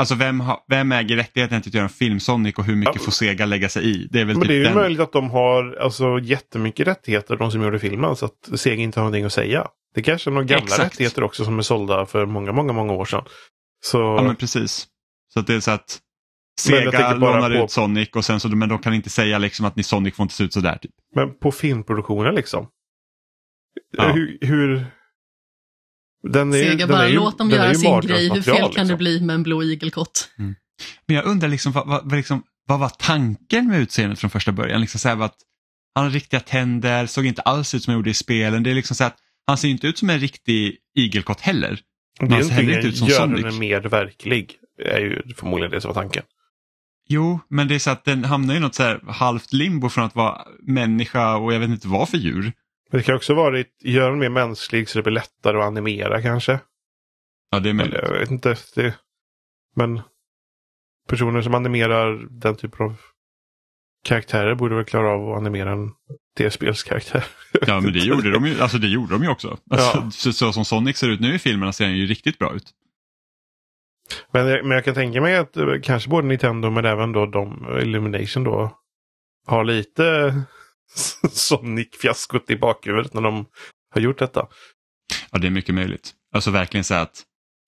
[0.00, 2.94] Alltså vem, ha, vem äger rättigheten till att göra en film Sonic och hur mycket
[2.96, 3.02] Ja.
[3.02, 4.08] får Sega lägga sig i?
[4.10, 4.74] Det är väl Men typ det är ju den...
[4.74, 9.00] möjligt att de har alltså, jättemycket rättigheter, de som gjorde filmen, så att Sega inte
[9.00, 9.66] har någonting att säga.
[9.94, 10.92] Det kanske är några gamla Exakt.
[10.92, 13.24] rättigheter också som är sålda för många, många, många år sedan.
[13.80, 14.86] Så, Ja men precis.
[15.32, 16.00] Så att det är så att
[16.60, 19.76] Sega lånar på- ut Sonic och sen så, men de kan inte säga liksom att
[19.76, 20.78] ni Sonic får inte se ut sådär.
[20.82, 20.90] Typ.
[21.14, 22.68] Men på filmproduktionen liksom.
[23.96, 24.12] Ja.
[24.12, 24.86] Hur, hur...
[26.22, 28.30] Den är, Sega den bara, är ju, låt dem den är göra sin grej.
[28.34, 28.98] Hur fel kan det liksom.
[28.98, 30.30] bli med en blå igelkott?
[31.06, 34.80] Men jag undrar liksom vad, vad, liksom, vad var tanken med utseendet från första början?
[34.80, 35.36] Liksom så här, att
[35.94, 38.62] han har riktiga tänder, såg inte alls ut som han gjorde i spelen.
[38.62, 41.80] Det är liksom så här, att han ser inte ut som en riktig igelkott heller.
[42.18, 43.42] Det är ser heller inte ut som gör Sonic.
[43.42, 44.56] den mer verklig.
[44.84, 46.22] är ju förmodligen det som var tanken.
[47.08, 50.04] Jo, men det är så att den hamnar i något så här halvt limbo från
[50.04, 52.52] att vara människa och jag vet inte vad för djur.
[52.90, 56.22] Men det kan också vara gör den mer mänsklig så det blir lättare att animera
[56.22, 56.60] kanske.
[57.50, 57.94] Ja, det är möjligt.
[57.94, 58.56] Eller, jag vet inte.
[58.74, 58.94] Det,
[59.76, 60.00] men
[61.08, 62.96] personer som animerar den typen av
[64.04, 65.90] karaktärer borde väl klara av att animera en
[66.38, 67.24] tv-spelskaraktär.
[67.66, 69.58] Ja, men det gjorde de ju, alltså det gjorde de ju också.
[69.70, 70.10] Alltså, Ja.
[70.10, 72.70] så, så som Sonic ser ut nu i filmerna ser han ju riktigt bra ut.
[74.32, 77.26] Men, jag- men jag kan tänka mig att eh, kanske både Nintendo men även då
[77.26, 78.78] de, Illumination då,
[79.46, 80.34] har lite
[81.30, 83.46] Sonic-fiaskot i bakhuvudet när de
[83.94, 84.46] har gjort detta.
[85.30, 86.12] Ja, det är mycket möjligt.
[86.34, 87.22] Alltså verkligen så att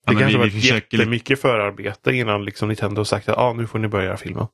[0.06, 3.52] Det kanske vi, var vi ett försöker, jättemycket förarbete innan liksom Nintendo sagt att ah,
[3.52, 4.46] nu får ni börja filmen.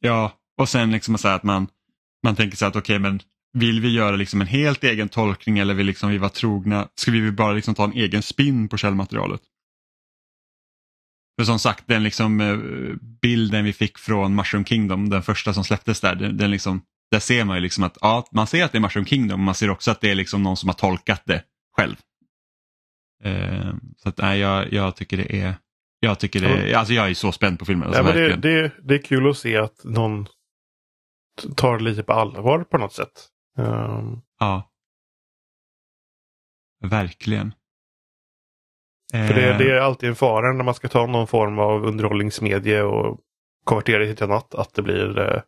[0.00, 0.32] Ja,
[0.62, 1.68] och sen liksom så att man,
[2.22, 3.20] man tänker så att okej, men
[3.52, 6.88] vill vi göra liksom en helt egen tolkning eller vill liksom vi vara trogna?
[6.94, 9.40] Ska vi bara liksom ta en egen spin på källmaterialet?
[11.38, 12.56] För som sagt, den liksom eh,
[13.22, 17.18] bilden vi fick från Mushroom Kingdom, den första som släpptes där, den, den liksom, där
[17.18, 19.54] ser man ju liksom att ja, man ser att det är Mushroom Kingdom, men man
[19.54, 21.42] ser också att det är liksom någon som har tolkat det
[21.76, 21.96] själv.
[23.24, 25.54] Eh, så att nej, jag, jag tycker det är,
[26.00, 27.88] jag tycker det är, alltså jag är så spänd på filmen.
[27.88, 30.26] Alltså, Ja, men det, det, det är kul att se att någon
[31.56, 33.28] tar det lite på allvar på något sätt.
[33.58, 34.68] Ehm, Ja.
[36.84, 37.54] Verkligen.
[39.12, 41.84] För det, Eh, det är alltid en fara när man ska ta någon form av
[41.84, 43.20] underhållningsmedie och
[43.64, 44.54] konvertera det till annat.
[44.54, 45.42] Att det blir eh,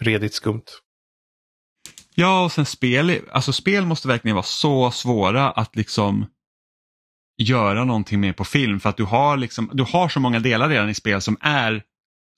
[0.00, 0.64] redigt skumt.
[2.14, 6.26] Ja, och sen spel, alltså spel måste verkligen vara så svåra att liksom
[7.38, 10.68] göra någonting med på film för att du har, liksom, du har så många delar
[10.68, 11.82] redan i spel som är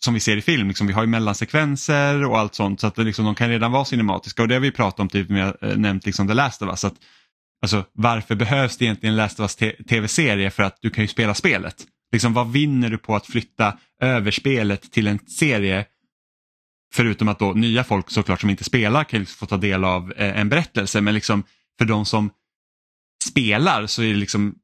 [0.04, 0.68] som vi ser i film.
[0.68, 3.72] Liksom, vi har ju mellansekvenser och allt sånt så att det liksom, de kan redan
[3.72, 6.62] vara cinematiska och det har vi pratat om typ med äh, nämnt liksom The Last
[6.62, 6.84] of Us.
[6.84, 6.94] Att,
[7.62, 11.34] alltså, varför behövs det egentligen Last of Us tv-serie för att du kan ju spela
[11.34, 11.86] spelet?
[12.12, 15.86] Liksom, vad vinner du på att flytta över spelet till en serie
[16.94, 19.84] Förutom att då nya folk såklart som inte spelar kan ju liksom få ta del
[19.84, 21.44] av eh, en berättelse men liksom
[21.78, 22.30] för de som
[23.24, 24.54] spelar så är det liksom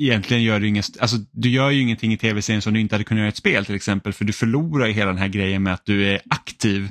[0.00, 3.04] egentligen gör du ingen, alltså du gör ju ingenting i tv-serien som du inte hade
[3.04, 5.62] kunnat göra i ett spel till exempel för du förlorar ju hela den här grejen
[5.62, 6.88] med att du är aktiv.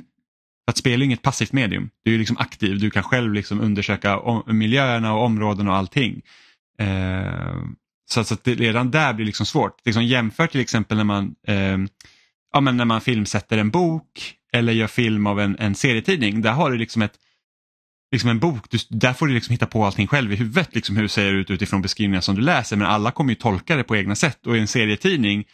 [0.64, 3.60] För att spela är inget passivt medium, du är liksom aktiv, du kan själv liksom
[3.60, 6.22] undersöka om, miljöerna och områdena och allting.
[6.78, 7.54] Eh,
[8.10, 9.76] så, så att det, redan där blir det liksom svårt.
[9.84, 11.78] Liksom jämför till exempel när man, eh,
[12.52, 16.42] ja, men när man filmsätter en bok eller gör film av en, en serietidning.
[16.42, 17.18] Där har du liksom ett
[18.12, 20.96] liksom en bok, du, där får du liksom hitta på allting själv i huvudet, liksom
[20.96, 23.84] hur det ser ut utifrån beskrivningar som du läser, men alla kommer ju tolka det
[23.84, 25.44] på egna sätt och i en serietidning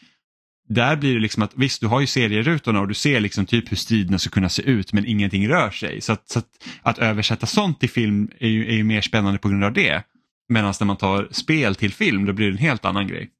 [0.68, 3.72] där blir det liksom att visst, du har ju serierutorna och du ser liksom typ
[3.72, 6.00] hur striderna ska kunna se ut men ingenting rör sig.
[6.00, 6.48] Så att, så att,
[6.82, 10.04] att översätta sånt till film är ju, är ju mer spännande på grund av det.
[10.48, 13.30] Medan när man tar spel till film då blir det en helt annan grej.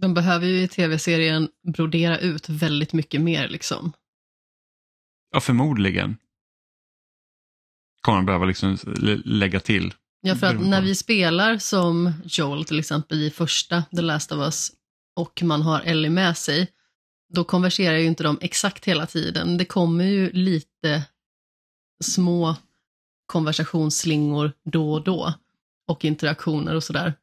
[0.00, 3.92] De behöver ju i tv-serien brodera ut väldigt mycket mer liksom.
[5.32, 6.16] Ja, förmodligen.
[8.00, 9.94] Kommer man behöva liksom lä- lägga till.
[10.20, 14.38] Ja, för att när vi spelar som Joel till exempel i första The Last of
[14.38, 14.72] Us
[15.16, 16.68] och man har Ellie med sig,
[17.34, 19.56] då konverserar ju inte de exakt hela tiden.
[19.56, 21.02] Det kommer ju lite
[22.04, 22.56] små
[23.26, 25.34] konversationsslingor då och då
[25.88, 27.14] och interaktioner och sådär.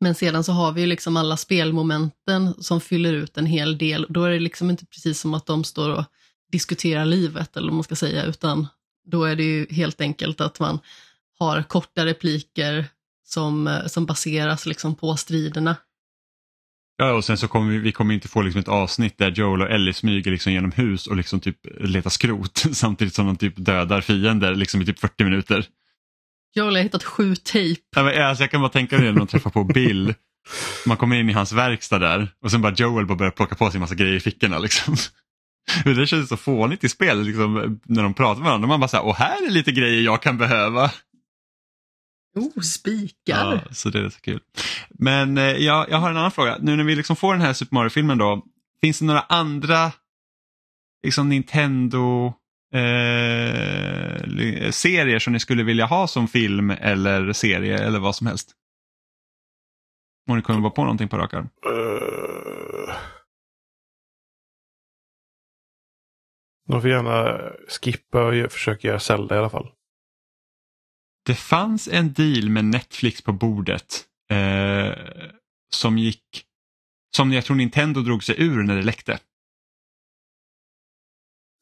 [0.00, 4.06] Men sedan så har vi ju liksom alla spelmomenten som fyller ut en hel del.
[4.08, 6.04] Då är det liksom inte precis som att de står och
[6.52, 8.66] diskuterar livet eller vad man ska säga, utan
[9.10, 10.78] då är det ju helt enkelt att man
[11.38, 12.84] har korta repliker
[13.24, 15.76] som, eh, som baseras liksom på striderna.
[16.96, 19.62] Ja, och sen så kommer vi, vi kommer inte få liksom ett avsnitt där Joel
[19.62, 23.54] och Ellie smyger liksom genom hus och liksom typ letar skrot samtidigt som de typ
[23.56, 25.66] dödar fiender liksom i typ 40 minuter.
[26.54, 27.82] Joel har hittat sju tejp.
[27.96, 30.14] Ja, men, alltså, jag kan bara tänka mig det när de träffar på Bill.
[30.86, 33.70] Man kommer in i hans verkstad där och sen bara Joel bara börjar plocka på
[33.70, 34.58] sig en massa grejer i fickorna.
[34.58, 34.96] Liksom.
[35.84, 38.68] Men Det känns så fånigt i spel liksom, när de pratar med varandra.
[38.68, 40.90] Man bara så här, och här är lite grejer jag kan behöva.
[42.36, 43.54] Oh, spikar!
[43.54, 44.40] Ja, så det är så kul.
[44.90, 46.58] Men eh, jag, jag har en annan fråga.
[46.60, 48.44] Nu när vi liksom får den här Super Mario-filmen då.
[48.80, 49.92] Finns det några andra
[51.02, 52.26] liksom Nintendo
[52.74, 58.54] eh, serier som ni skulle vilja ha som film eller serie eller vad som helst?
[60.30, 61.48] Om ni kommer vara på någonting på rak arm.
[61.66, 62.94] Uh...
[66.70, 69.70] De får gärna skippa och försöka göra Zelda i alla fall.
[71.26, 74.92] Det fanns en deal med Netflix på bordet eh,
[75.70, 76.46] som gick
[77.16, 79.18] som jag tror Nintendo drog sig ur när det läckte.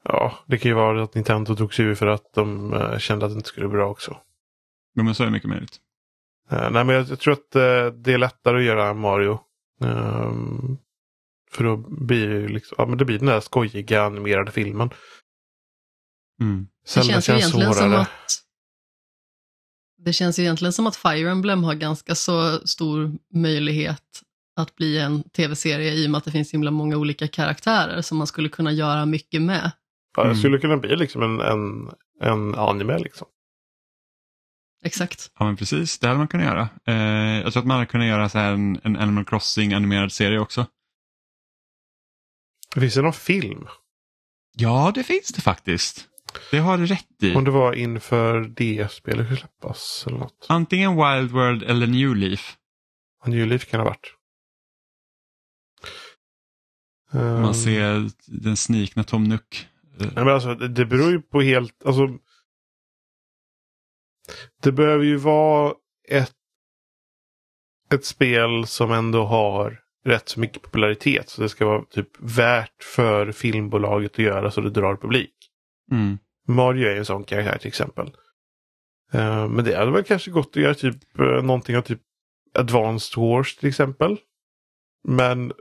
[0.05, 3.27] Ja, det kan ju vara att Nintendo drog sig ur för att de uh, kände
[3.27, 4.17] att det inte skulle bli bra också.
[4.95, 5.79] Ja, men så är det mycket möjligt.
[6.53, 9.41] Uh, nej, men jag, jag tror att uh, det är lättare att göra Mario.
[9.81, 10.79] Um,
[11.59, 14.91] för då blir det, liksom, ja, men det blir den där skojiga animerade filmen.
[16.41, 16.69] Mm.
[16.85, 18.09] Det känns, ju egentligen som att
[19.99, 24.23] det känns ju egentligen som att Fire Emblem har ganska så stor möjlighet
[24.57, 28.19] att bli en tv-serie i och med att det finns himla många olika karaktärer som
[28.19, 29.71] man skulle kunna göra mycket med.
[30.17, 31.91] Ja, det skulle kunna bli liksom en, en,
[32.21, 33.27] en anime liksom.
[34.85, 35.31] Exakt.
[35.39, 36.69] Ja men precis, det hade man kunnat göra.
[36.87, 40.13] Eh, jag tror att man hade kunnat göra så här en, en Animal Crossing animerad
[40.13, 40.67] serie också.
[42.81, 43.67] Finns det någon film?
[44.57, 46.09] Ja, det finns det faktiskt.
[46.51, 47.35] Det har du rätt i.
[47.35, 50.47] Om det var inför DS-spelet skulle släppas eller något.
[50.49, 52.57] Antingen Wild World eller New Leaf.
[53.27, 54.15] New Leaf kan det ha varit.
[57.13, 59.69] Man Um, ser den snikna Tom Nook.
[59.99, 61.87] Nej, men alltså, det, det beror ju på helt...
[61.87, 62.09] Alltså,
[64.63, 65.75] det behöver ju vara
[66.09, 66.35] ett,
[67.93, 71.29] ett spel som ändå har rätt så mycket popularitet.
[71.29, 75.35] Så det ska vara typ värt för filmbolaget att göra så det drar publik.
[75.93, 76.19] Mm.
[76.49, 78.07] Mario är en sån karaktär till exempel.
[79.13, 82.01] Eh, men det hade väl kanske gått att göra typ uh, någonting av typ
[82.59, 84.17] Advanced Wars till exempel.
[85.09, 85.53] Men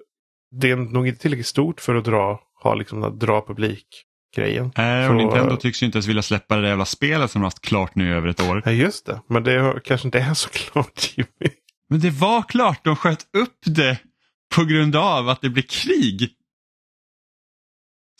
[0.51, 4.65] det är nog inte tillräckligt stort för att dra, ha liksom att dra publik-grejen.
[4.65, 4.71] Äh,
[5.05, 7.43] Så- och Nintendo tycks ju inte ens vilja släppa det där jävla spelet som de
[7.43, 8.61] har haft klart nu i över ett år.
[8.65, 11.53] Ja just det, men det kanske inte är så klart Jimmy.
[11.89, 13.97] Men det var klart, de sköt upp det
[14.57, 16.35] på grund av att det blir krig.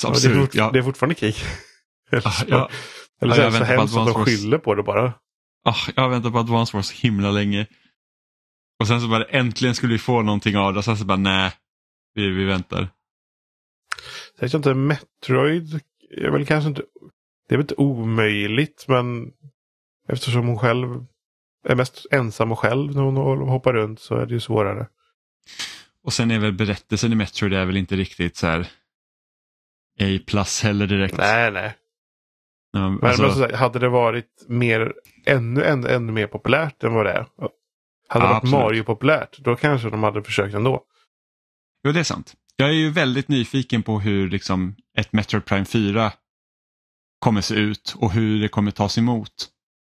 [0.02, 1.36] Så Ja, det, är fort, Ja, det är fortfarande krig.
[2.12, 2.70] eller så, ja.
[3.22, 5.14] eller Ja, så det så väntar på hemskt att de skyller på det bara.
[5.64, 7.68] Ah, jag har väntat på Advance Wars så himla länge.
[8.80, 11.18] Och sen så bara äntligen skulle vi få någonting av det och sen så bara
[11.18, 11.52] nej,
[12.14, 12.90] vi, vi väntar.
[14.36, 15.80] Jag vet inte, Metroid
[16.18, 16.82] är väl kanske inte...
[17.48, 19.32] Det är väl inte omöjligt men
[20.08, 21.06] eftersom hon själv
[21.66, 24.88] är mest ensam och själv när hon hoppar runt så är det ju svårare.
[26.08, 28.62] Och sen är väl berättelsen i Metroid är väl inte riktigt så här
[30.02, 31.18] A plus heller direkt.
[31.18, 31.76] Nej, nej.
[32.72, 34.94] Ja, Men alltså, men så, hade det varit mer,
[35.26, 37.18] ännu, ännu, ännu mer populärt än vad det är.
[37.18, 37.50] Hade det
[38.14, 38.52] Ja, varit absolut.
[38.52, 40.84] Mario populärt, då kanske de hade försökt ändå.
[41.84, 42.34] Jo, det är sant.
[42.56, 46.12] Jag är ju väldigt nyfiken på hur liksom, ett Metroid Prime 4
[47.20, 49.34] kommer se ut och hur det kommer tas emot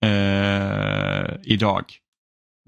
[0.06, 1.84] eh, idag.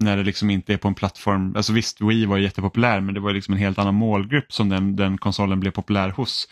[0.00, 3.20] När det liksom inte är på en plattform, alltså visst Wii var jättepopulär men det
[3.20, 6.48] var liksom en helt annan målgrupp som den, den konsolen blev populär hos.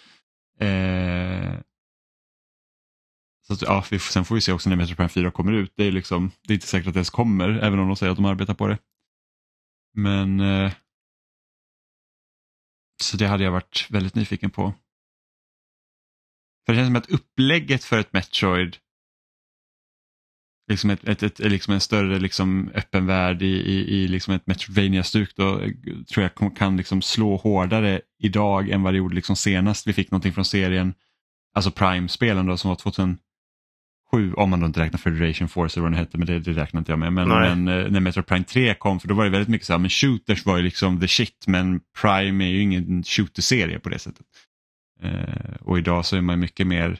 [0.61, 1.55] Eh,
[3.47, 5.73] så att, ja, vi, sen får vi se också när Metroid Prime 4 kommer ut.
[5.77, 8.11] Det är, liksom, det är inte säkert att det ens kommer även om de säger
[8.11, 8.79] att de arbetar på det.
[9.95, 10.73] Men eh,
[13.03, 14.75] så det hade jag varit väldigt nyfiken på.
[16.67, 18.77] För det känns som att upplägget för ett Metroid,
[20.69, 24.47] liksom, ett, ett, ett, liksom en större liksom, öppen värld i, i, i liksom ett
[24.47, 25.71] Metroidvania-stuk då eh,
[26.13, 30.11] tror jag kan- liksom slå hårdare idag än vad det gjorde liksom senast vi fick
[30.11, 30.95] någonting från serien,
[31.55, 33.19] alltså Prime-spelen då som var 2007,
[34.37, 36.79] om man då inte räknar Federation Force eller vad den hette, men det, det räknar
[36.81, 37.13] inte jag med.
[37.13, 39.73] Men, men eh, när Metroid Prime 3 kom, för då var det väldigt mycket så
[39.73, 43.89] här, men shooters var ju liksom the shit, men Prime är ju ingen shooter-serie på
[43.89, 44.27] det sättet.
[45.03, 46.99] Eh, och idag så är man mycket mer,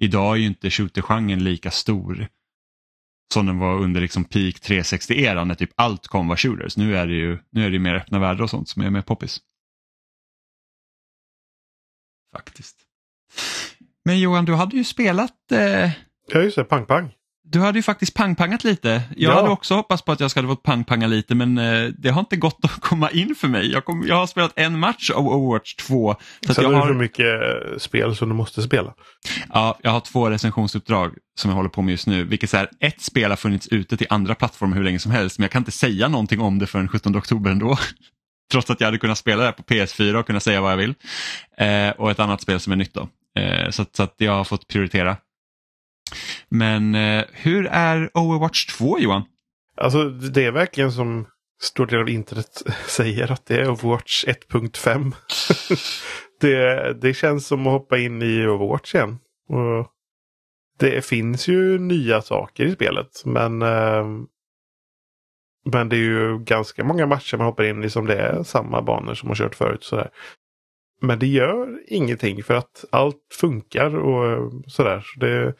[0.00, 2.28] idag är ju inte shooter-genren lika stor
[3.32, 6.76] som den var under liksom peak 360-eran när typ allt kom var shooters.
[6.76, 9.02] Nu är det ju nu är det mer öppna världar och sånt som är mer
[9.02, 9.40] poppis.
[12.32, 12.76] Faktiskt.
[14.04, 15.90] Men Johan, du hade ju spelat eh,
[16.32, 17.14] Ja just det, pang pang
[17.50, 18.88] du hade ju faktiskt pangpangat lite.
[19.16, 19.36] Jag Ja.
[19.36, 22.36] hade också hoppats på att jag skulle fått pangpanga lite men eh, det har inte
[22.36, 23.72] gått att komma in för mig.
[23.72, 26.16] Jag, kom, jag har spelat en match av Overwatch 2.
[26.46, 27.26] Så att Sen jag, är det för har, mycket
[27.72, 28.94] eh, spel som du måste spela.
[29.52, 32.24] ja, jag har två recensionsuppdrag som jag håller på med just nu.
[32.24, 35.44] Vilket är ett spel har funnits ute till andra plattformar hur länge som helst men
[35.44, 37.78] jag kan inte säga någonting om det förrän 17 oktober ändå.
[38.52, 40.94] Trots att jag hade kunnat spela det på PS4 och kunna säga vad jag vill.
[41.58, 43.08] Eh, och ett annat spel som är nytt då.
[43.40, 45.16] Eh, så, så att jag har fått prioritera.
[46.48, 49.22] Men eh, hur är Overwatch 2 Johan?
[49.76, 51.26] Alltså det är verkligen som
[51.60, 55.14] stor del av internet säger att det är Overwatch 1.5.
[56.40, 59.18] det, det känns som att hoppa in i Overwatch igen.
[59.48, 59.92] Och
[60.78, 64.04] det finns ju nya saker i spelet men eh,
[65.72, 68.82] men det är ju ganska många matcher man hoppar in i som det är samma
[68.82, 69.84] banor som man kört förut.
[69.84, 70.10] Sådär.
[71.00, 75.00] Men det gör ingenting för att allt funkar och sådär.
[75.00, 75.54] Så det,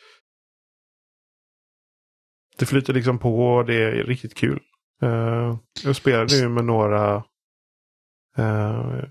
[2.59, 4.61] det flyter liksom på och det är riktigt kul.
[5.03, 7.17] Uh, jag spelade ju med några
[8.39, 9.05] uh,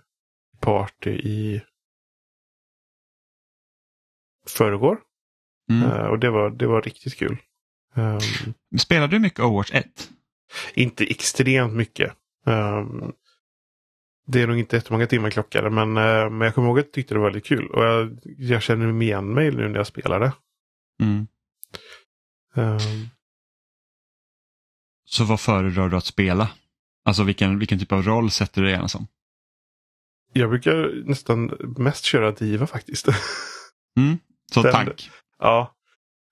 [0.59, 1.61] party i
[4.47, 4.99] förrgår.
[5.71, 5.91] Mm.
[5.91, 7.37] Uh, och det var, det var riktigt kul.
[7.93, 8.19] Um,
[8.79, 10.09] Spelade du mycket Overwatch 1?
[10.73, 12.13] Inte extremt mycket.
[12.45, 13.13] Um,
[14.27, 17.13] det är nog inte jättemånga timmar klockade men, men jag kommer ihåg att jag tyckte
[17.13, 17.67] det var väldigt kul.
[17.67, 20.33] Och jag, jag känner igen mig nu när jag spelar det.
[21.03, 21.27] Mm.
[22.55, 23.09] Um,
[25.09, 26.49] så vad föredrar du att spela?
[27.05, 29.07] Alltså vilken, vilken typ av roll sätter du dig gärna som?
[30.33, 31.45] Jag brukar nästan
[31.77, 33.07] mest köra Diva faktiskt.
[33.97, 34.17] Mm,
[34.53, 35.09] så Den, tank?
[35.39, 35.75] Ja.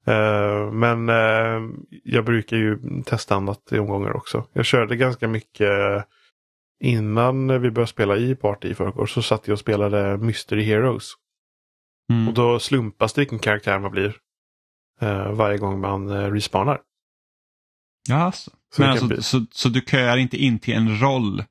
[0.08, 1.70] Uh, men uh,
[2.04, 4.48] jag brukar ju testa annat i omgångar också.
[4.54, 5.70] Jag körde ganska mycket
[6.80, 11.12] innan vi började spela i Party i förrgår så satt jag och spelade Mystery Heroes.
[12.10, 12.28] Mm.
[12.28, 14.18] Och då slumpas det vilken karaktär man blir
[15.04, 16.82] uh, varje gång man uh, respawnar.
[18.10, 18.52] Ja, alltså.
[18.76, 21.44] Så, Men alltså, så, så du köar inte in till en roll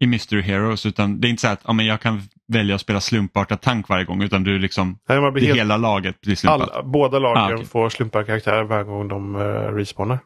[0.00, 2.80] i Mystery Heroes utan det är inte så att ja, men jag kan välja att
[2.80, 6.36] spela slumpartad tank varje gång utan du liksom, Nej, man blir helt, hela laget blir
[6.36, 6.70] slumpat.
[6.70, 7.64] Alla, båda lagen ah, okay.
[7.64, 9.42] får slumpade karaktärer varje gång de uh,
[9.74, 10.18] respawnar.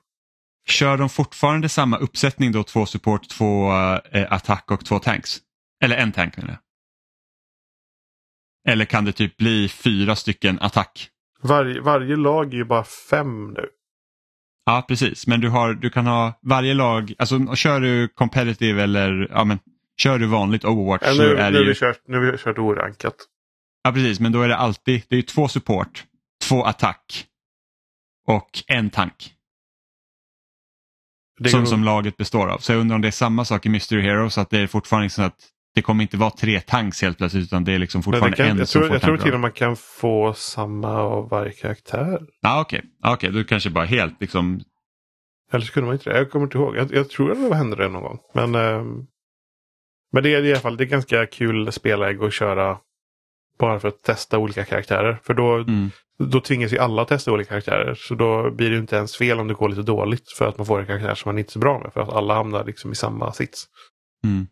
[0.68, 5.38] Kör de fortfarande samma uppsättning då, två support, två uh, attack och två tanks?
[5.84, 6.58] Eller en tank menar jag.
[8.72, 11.08] Eller kan det typ bli fyra stycken attack?
[11.42, 13.68] Varje, varje lag är ju bara fem nu.
[14.68, 15.26] Ja, precis.
[15.26, 19.58] Men du, har, du kan ha varje lag, alltså kör du competitive eller ja, men,
[20.02, 21.68] kör du vanligt Overwatch ja, nu, så är nu, det ju...
[21.68, 23.14] vi kört, nu har vi kört orankat.
[23.82, 24.20] Ja, precis.
[24.20, 26.04] Men då är det alltid, det är två support,
[26.48, 27.26] två attack
[28.26, 29.34] och en tank.
[31.50, 32.58] Som, som laget består av.
[32.58, 35.04] Så jag undrar om det är samma sak i Mystery Heroes, att det är fortfarande
[35.04, 38.36] liksom att det kommer inte vara tre tanks helt plötsligt utan det är liksom fortfarande
[38.36, 40.92] kan, en jag som tror, får Jag tror till och med man kan få samma
[40.98, 42.20] av varje karaktär.
[42.42, 43.12] Ah, Okej, okay.
[43.12, 44.60] okay, du kanske bara helt liksom...
[45.52, 46.18] Eller så kunde man inte det.
[46.18, 46.76] Jag kommer inte ihåg.
[46.76, 48.18] Jag, jag tror att det hände det någon gång.
[48.34, 48.82] Men, eh,
[50.12, 52.78] men det är i alla fall det är ganska kul spelläge att köra
[53.58, 55.18] bara för att testa olika karaktärer.
[55.22, 55.90] För då, mm.
[56.18, 57.94] då tvingas ju alla testa olika karaktärer.
[57.94, 60.66] Så då blir det inte ens fel om det går lite dåligt för att man
[60.66, 61.92] får en karaktär som man inte är så bra med.
[61.92, 63.66] För att alla hamnar liksom i samma sits.
[64.24, 64.46] Mm.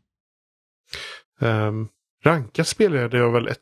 [1.40, 1.88] Um,
[2.25, 3.61] rankat spelade jag väl ett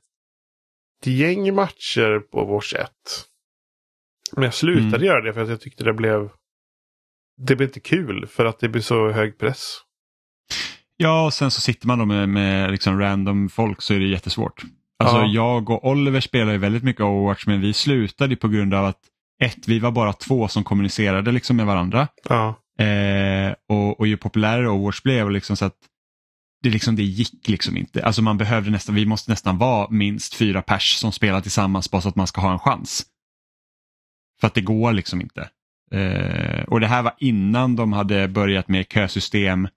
[1.04, 2.90] gäng matcher på Watch 1.
[4.32, 5.04] Men jag slutade mm.
[5.04, 6.30] göra det för att jag tyckte det blev
[7.36, 9.78] det blev inte kul för att det blir så hög press.
[10.96, 14.06] Ja, och sen så sitter man då med, med liksom random folk så är det
[14.06, 14.62] jättesvårt.
[14.98, 15.26] Alltså ja.
[15.26, 19.00] jag och Oliver spelar ju väldigt mycket Overwatch men vi slutade på grund av att
[19.42, 22.08] ett, vi var bara två som kommunicerade liksom med varandra.
[22.28, 22.54] Ja.
[22.84, 25.76] Eh, och, och ju populärare Overwatch blev liksom så att
[26.64, 28.04] det, liksom, det gick liksom inte.
[28.04, 32.02] Alltså man behövde nästan, vi måste nästan vara minst fyra pers som spelar tillsammans bara
[32.02, 33.06] så att man ska ha en chans.
[34.40, 35.48] För att det går liksom inte.
[35.92, 39.68] Eh, och det här var innan de hade börjat med kösystem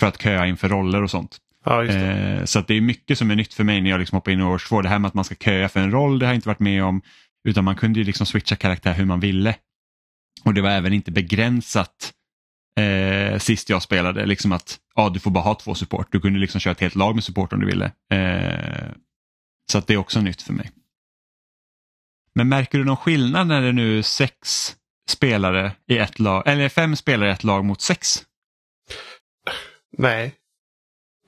[0.00, 1.38] för att köa inför roller och sånt.
[1.64, 4.16] Ja, eh, så att det är mycket som är nytt för mig när jag liksom
[4.16, 4.82] hoppar in i års två.
[4.82, 6.60] Det här med att man ska köa för en roll, det har jag inte varit
[6.60, 7.02] med om.
[7.48, 9.54] Utan man kunde ju liksom switcha karaktär hur man ville.
[10.44, 12.12] Och det var även inte begränsat
[12.76, 14.26] eh, sist jag spelade.
[14.26, 16.08] Liksom att ja, du får bara ha två support.
[16.10, 17.92] Du kunde liksom köra ett helt lag med support om du ville.
[18.12, 18.92] Eh,
[19.72, 20.70] så att det är också nytt för mig.
[22.34, 24.76] Men märker du någon skillnad när det nu är sex
[25.08, 28.24] spelare i ett lag, eller fem spelare i ett lag mot sex?
[29.98, 30.34] Nej.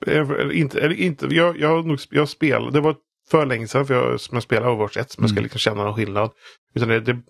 [0.07, 1.25] Eller inte, inte.
[1.25, 2.95] Jag, jag, nog, jag spelade, det var
[3.29, 5.27] för länge sedan för jag, som jag spelade Overwatch 1 som mm.
[5.27, 6.31] jag ska liksom känna någon skillnad.
[6.73, 7.21] Utan det, det,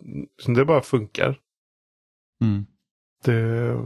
[0.55, 1.37] det bara funkar.
[2.41, 2.65] Mm.
[3.23, 3.83] Det, eh,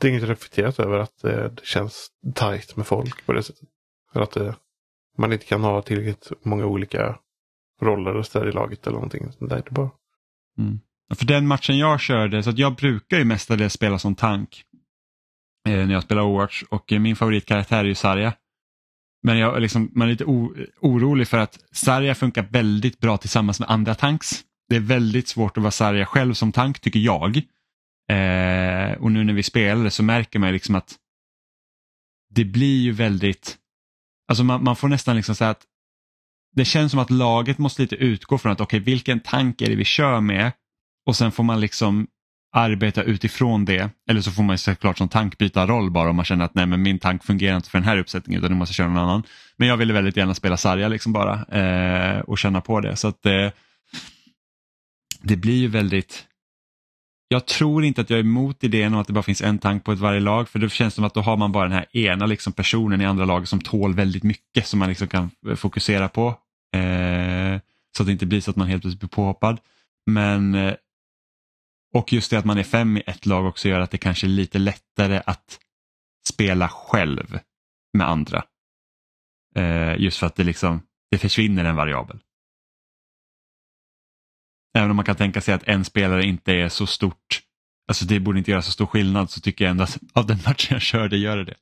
[0.00, 3.68] det är inget reflekterat över att det, det känns tajt med folk på det sättet.
[4.12, 4.56] För att det,
[5.18, 7.18] man inte kan ha tillräckligt många olika
[7.80, 9.32] roller och städer i laget eller någonting.
[9.40, 9.90] Det är bara.
[10.58, 10.80] Mm.
[11.14, 14.64] För den matchen jag körde, så att jag brukar ju mestadels spela som tank
[15.68, 18.32] eh, när jag spelar Overwatch och eh, min favoritkaraktär är ju Sarja.
[19.22, 20.24] Men jag, liksom, man är lite
[20.80, 24.44] orolig för att Sarja funkar väldigt bra tillsammans med andra tanks.
[24.68, 27.36] Det är väldigt svårt att vara Sarja själv som tank tycker jag.
[28.08, 30.94] Eh, och nu när vi spelar så märker man liksom att
[32.30, 33.56] det blir ju väldigt,
[34.28, 35.62] alltså man, man får nästan liksom säga att
[36.56, 39.68] det känns som att laget måste lite utgå från att okej okay, vilken tank är
[39.68, 40.52] det vi kör med
[41.06, 42.06] och sen får man liksom
[42.52, 43.90] arbeta utifrån det.
[44.10, 46.66] Eller så får man såklart som tank byta roll bara om man känner att nej
[46.66, 48.98] men min tank fungerar inte för den här uppsättningen utan nu måste jag köra någon
[49.02, 49.22] annan.
[49.56, 52.96] Men jag ville väldigt gärna spela sarja liksom bara eh, och känna på det.
[52.96, 53.50] Så att eh,
[55.28, 56.26] det blir ju väldigt
[57.28, 59.84] jag tror inte att jag är emot idén om att det bara finns en tank
[59.84, 61.96] på ett varje lag för det känns som att då har man bara den här
[61.96, 65.54] ena liksom personen i andra laget som tål väldigt mycket som man liksom kan eh,
[65.54, 66.28] fokusera på.
[66.76, 67.60] Eh,
[67.96, 69.60] så att det inte blir så att man helt plötsligt blir påhoppad.
[70.06, 70.74] Men eh,
[71.94, 74.26] och just det att man är fem i ett lag också gör att det kanske
[74.26, 75.58] är lite lättare att
[76.28, 77.38] spela själv
[77.98, 78.44] med andra.
[79.54, 82.18] Eh, just för att det liksom det försvinner en variabel.
[84.76, 87.40] Även om man kan tänka sig att en spelare inte är så stort,
[87.88, 90.38] alltså det borde inte göra så stor skillnad så tycker jag ändå att av den
[90.46, 91.56] matchen jag körde gör det det.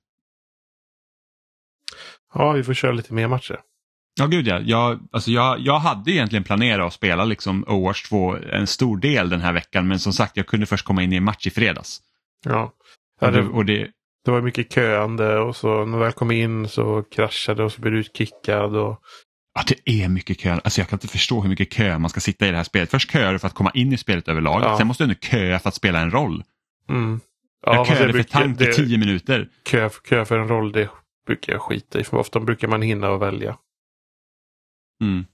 [2.34, 3.60] Ja, vi får köra lite mer matcher.
[4.20, 4.60] Ja, gud ja.
[4.60, 9.28] Jag, alltså jag, jag hade egentligen planerat att spela liksom Overwatch 2 en stor del
[9.28, 11.50] den här veckan men som sagt jag kunde först komma in i en match i
[11.50, 12.00] fredags.
[12.44, 12.72] Ja,
[13.20, 13.90] ja Och det, och det,
[14.24, 17.92] det var mycket köande och så när väl kom in så kraschade och så blev
[17.92, 18.76] du utkickad.
[18.76, 19.00] Och...
[19.55, 20.52] ja, det är mycket kö.
[20.64, 22.90] Alltså jag kan inte förstå hur mycket kö man ska sitta i det här spelet.
[22.90, 24.62] Först köar du för att komma in i spelet överlag.
[24.62, 24.78] Ja.
[24.78, 26.44] Sen måste du köa för att spela en roll.
[26.88, 27.20] Mm.
[27.66, 29.48] Jag fast det köade för tank i tio minuter.
[29.64, 30.90] Kö, kö för en roll, det
[31.26, 32.05] brukar jag skita i.
[32.05, 33.57] För ofta brukar man hinna och välja.
[35.02, 35.24] Mm.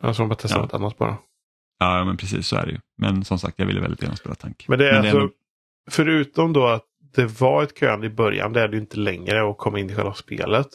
[0.00, 0.62] Alltså man bara testar Ja.
[0.62, 1.16] något annat bara.
[1.78, 2.78] Ja, men precis så är det ju.
[2.98, 4.64] Men som sagt, jag ville väldigt gärna spela tank.
[4.68, 5.32] Men det är Men det är alltså, nog-
[5.90, 6.84] förutom då att
[7.14, 9.90] det var ett köande i början, det är det ju inte längre att komma in
[9.90, 10.66] i själva spelet.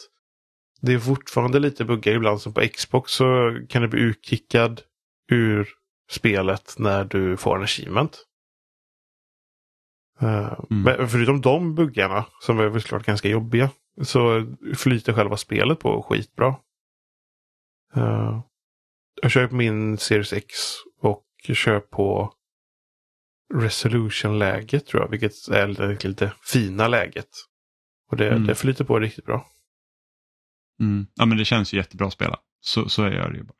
[0.86, 4.82] Det är fortfarande lite buggar ibland som på Xbox så kan du bli utkickad
[5.30, 5.68] ur
[6.10, 8.24] spelet när du får en achievement.
[10.20, 10.82] Eh, Mm.
[10.82, 13.70] Men förutom de buggarna, som är såklart ganska jobbiga,
[14.02, 16.56] så flyter själva spelet på skitbra.
[17.96, 18.40] Eh,
[19.22, 20.54] jag kör på min Series X
[21.00, 21.24] och
[21.54, 22.32] kör på
[23.54, 27.28] resolution-läget tror jag, vilket är lite, lite fina läget.
[28.10, 28.46] Och det, Mm.
[28.46, 29.46] det flyter på riktigt bra.
[30.80, 31.06] Mm.
[31.14, 32.38] Ja, men det känns ju jättebra att spela.
[32.60, 33.54] Så, så gör det ju bara.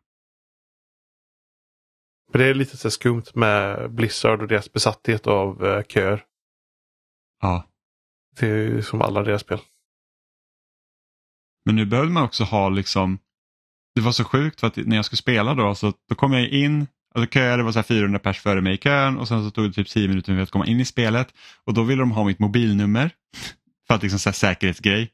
[2.32, 6.24] Men det är lite så skumt med Blizzard och deras besatthet av uh, köer.
[7.40, 7.68] Ja.
[8.36, 9.58] Det är ju som alla deras spel.
[11.64, 13.18] Men nu behövde man också ha liksom,
[13.94, 16.48] det var så sjukt för att när jag skulle spela då så då kom jag
[16.48, 19.44] in, alltså köade, det var så här 400 pers före mig i kön och sen
[19.44, 22.02] så tog det typ 10 minuter för att komma in i spelet och då ville
[22.02, 23.10] de ha mitt mobilnummer
[23.86, 25.12] för att liksom så här säkerhetsgrej.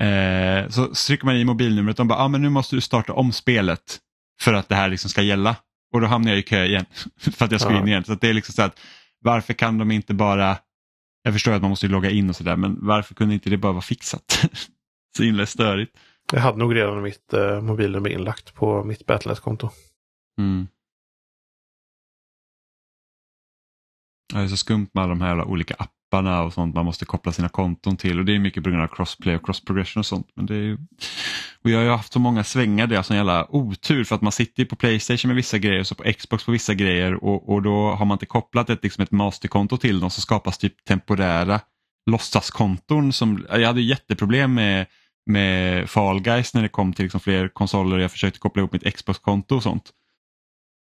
[0.00, 3.12] Eh, så trycker man i mobilnumret och de bara, ah, men nu måste du starta
[3.12, 3.98] om spelet
[4.40, 5.56] för att det här liksom ska gälla.
[5.94, 6.84] Och då hamnar jag i kö igen
[7.20, 7.80] för att jag ska Ja.
[7.80, 8.04] in igen.
[8.04, 8.80] Så det är liksom så att
[9.20, 10.58] varför kan de inte bara,
[11.22, 13.72] jag förstår att man måste logga in och sådär men varför kunde inte det bara
[13.72, 14.44] vara fixat?
[15.16, 15.96] så himla störigt.
[16.32, 19.70] Jag hade nog redan mitt uh, mobilnummer inlagt på mitt Battlenet-konto.
[20.40, 20.68] Mm.
[24.32, 27.04] Ja, Det är så skumt med alla de här olika apparna och sånt man måste
[27.04, 30.00] koppla sina konton till och det är mycket på grund av crossplay och cross progression
[30.00, 30.26] och sånt.
[30.34, 30.78] Men det är ju...
[31.64, 34.14] och jag har ju haft så många svängar där jag har sån jävla otur för
[34.14, 37.24] att man sitter på Playstation med vissa grejer och så på Xbox på vissa grejer
[37.24, 40.58] och, och då har man inte kopplat ett, liksom ett masterkonto till dem så skapas
[40.58, 41.60] typ temporära
[42.10, 43.12] låtsaskonton.
[43.12, 44.86] Som, jag hade jätteproblem med,
[45.26, 48.72] med Fall Guys när det kom till liksom fler konsoler och jag försökte koppla ihop
[48.72, 49.92] mitt Xbox-konto och sånt.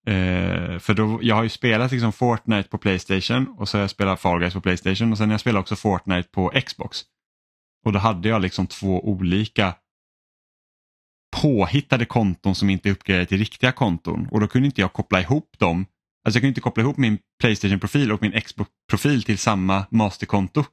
[0.07, 3.89] Eh, för då, jag har ju spelat liksom Fortnite på Playstation och så har jag
[3.89, 7.01] spelat Fall Guys på Playstation och sen jag spelat också Fortnite på Xbox.
[7.85, 9.73] Och då hade jag liksom två olika
[11.41, 15.21] påhittade konton som inte är uppgraderade till riktiga konton och då kunde inte jag koppla
[15.21, 15.85] ihop dem.
[16.25, 20.63] Alltså jag kunde inte koppla ihop min Playstation-profil och min Xbox-profil till samma masterkonto.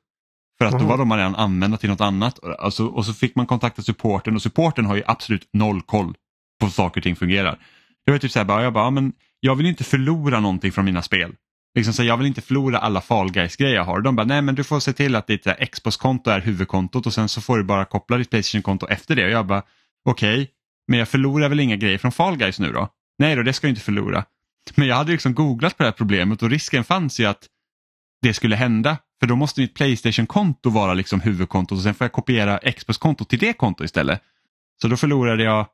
[0.58, 0.88] För att då Mhm.
[0.88, 2.44] var de redan använda till något annat.
[2.58, 6.14] Alltså, och så fick man kontakta supporten och supporten har ju absolut noll koll
[6.60, 7.58] på hur saker och ting fungerar.
[8.06, 10.84] Det var typ så här, bara, jag bara, men jag vill inte förlora någonting från
[10.84, 11.34] mina spel.
[11.74, 14.00] Liksom så här, jag vill inte förlora alla Fall Guys-grejer jag har.
[14.00, 17.28] De bara, nej men du får se till att ditt Xbox-konto är huvudkontot och sen
[17.28, 19.24] så får du bara koppla ditt Playstation-konto efter det.
[19.24, 19.62] Och jag bara,
[20.04, 20.50] okej,
[20.88, 22.88] men jag förlorar väl inga grejer från Fall Guys nu då?
[23.18, 24.24] Nej då, det ska jag inte förlora.
[24.74, 27.46] Men jag hade liksom googlat på det här problemet och risken fanns ju att
[28.22, 28.96] det skulle hända.
[29.20, 33.38] För då måste mitt Playstation-konto vara liksom huvudkontot och sen får jag kopiera Xbox-kontot till
[33.38, 34.22] det kontot istället.
[34.82, 35.66] Så då förlorade jag,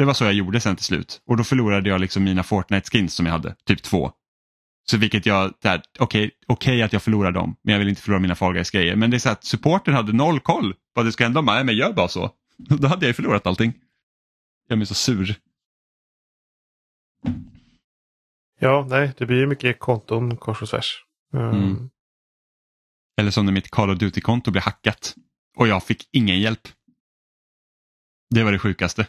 [0.00, 1.22] det var så jag gjorde sen till slut.
[1.26, 4.12] Och då förlorade jag liksom mina Fortnite-skins som jag hade, typ två.
[4.90, 5.54] Så vilket jag,
[5.98, 8.96] okej okej att jag förlorar dem, men jag vill inte förlora mina Fall Guys-grejer.
[8.96, 11.40] Men det är så att supporten hade noll koll vad det ska hända.
[11.40, 12.30] Nej men gör bara så.
[12.56, 13.72] Då hade jag ju förlorat allting.
[14.68, 15.36] Jag blir så sur.
[18.60, 21.04] Ja, nej, det blir ju mycket konton kors och tvärs.
[21.32, 21.90] Um, Mm.
[23.20, 25.14] Eller som när mitt Call of Duty-konto blev hackat
[25.56, 26.68] och jag fick ingen hjälp.
[28.30, 29.06] Det var det sjukaste.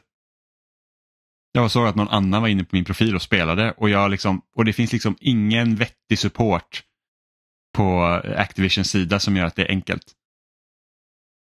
[1.51, 4.41] Jag såg att någon annan var inne på min profil och spelade och, jag liksom,
[4.55, 6.83] och det finns liksom ingen vettig support
[7.73, 8.03] på
[8.37, 10.03] Activisions sida som gör att det är enkelt.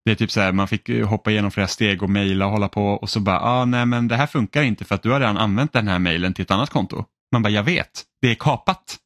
[0.04, 2.68] Det är typ så här, man fick hoppa igenom flera steg och mejla och hålla
[2.68, 5.20] på och så bara, ah, nej men det här funkar inte för att du har
[5.20, 7.04] redan använt den här mejlen till ett annat konto.
[7.32, 8.96] Man bara, jag vet, det är kapat.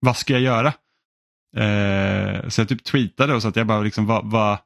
[0.00, 0.68] Vad ska jag göra?
[1.56, 4.58] Eh, så jag typ tweetade och så att jag bara, liksom, vad, vad,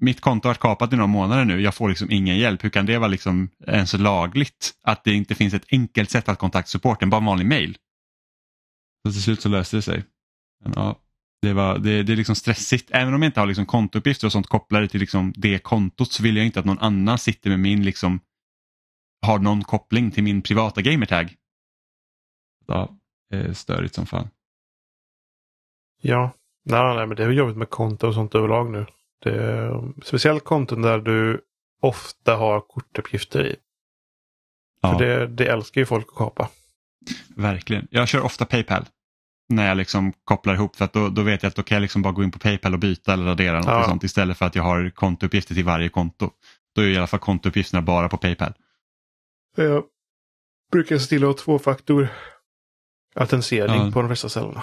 [0.00, 2.64] mitt konto har varit kapat i några månader nu, jag får liksom ingen hjälp.
[2.64, 4.74] Hur kan det vara liksom ens lagligt?
[4.82, 7.78] Att det inte finns ett enkelt sätt att kontakta supporten, bara en vanlig mail.
[9.06, 10.04] Så till slut så löste det sig.
[10.64, 11.00] Men, ja,
[11.42, 12.90] det, var, det, det är liksom stressigt.
[12.90, 16.22] Även om jag inte har liksom kontouppgifter och sånt kopplade till liksom det kontot så
[16.22, 18.20] vill jag inte att någon annan sitter med min, liksom,
[19.26, 21.34] har någon koppling till min privata gamertag.
[22.66, 22.96] Ja,
[23.52, 24.28] störigt som fan.
[26.02, 26.30] Ja,
[26.64, 28.86] nej, nej, men det är jobbigt med konto och sånt överlag nu.
[29.24, 31.40] Det är, speciellt konton där du
[31.82, 33.56] ofta har kortuppgifter i.
[34.80, 34.98] Ja.
[34.98, 36.48] För det, det älskar ju folk att kapa.
[37.36, 37.88] Verkligen.
[37.90, 38.84] Jag kör ofta Paypal
[39.48, 41.82] när jag liksom kopplar ihop för att då, då vet jag att då kan jag
[41.82, 43.84] liksom bara gå in på Paypal och byta eller radera något Ja.
[43.88, 46.30] sånt istället för att jag har kontouppgifter till varje konto.
[46.74, 48.52] Då är i alla fall kontouppgifterna bara på Paypal.
[49.56, 49.84] Jag
[50.72, 52.08] brukar se till att ha tvåfaktor
[53.14, 53.90] autentisering Ja.
[53.92, 54.62] på de flesta ställena.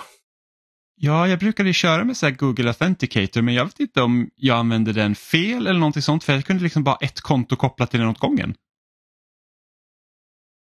[1.04, 4.58] Ja, jag brukade köra med så här Google Authenticator men jag vet inte om jag
[4.58, 8.00] använde den fel eller någonting sånt för jag kunde liksom bara ett konto kopplat till
[8.00, 8.54] den åt gången.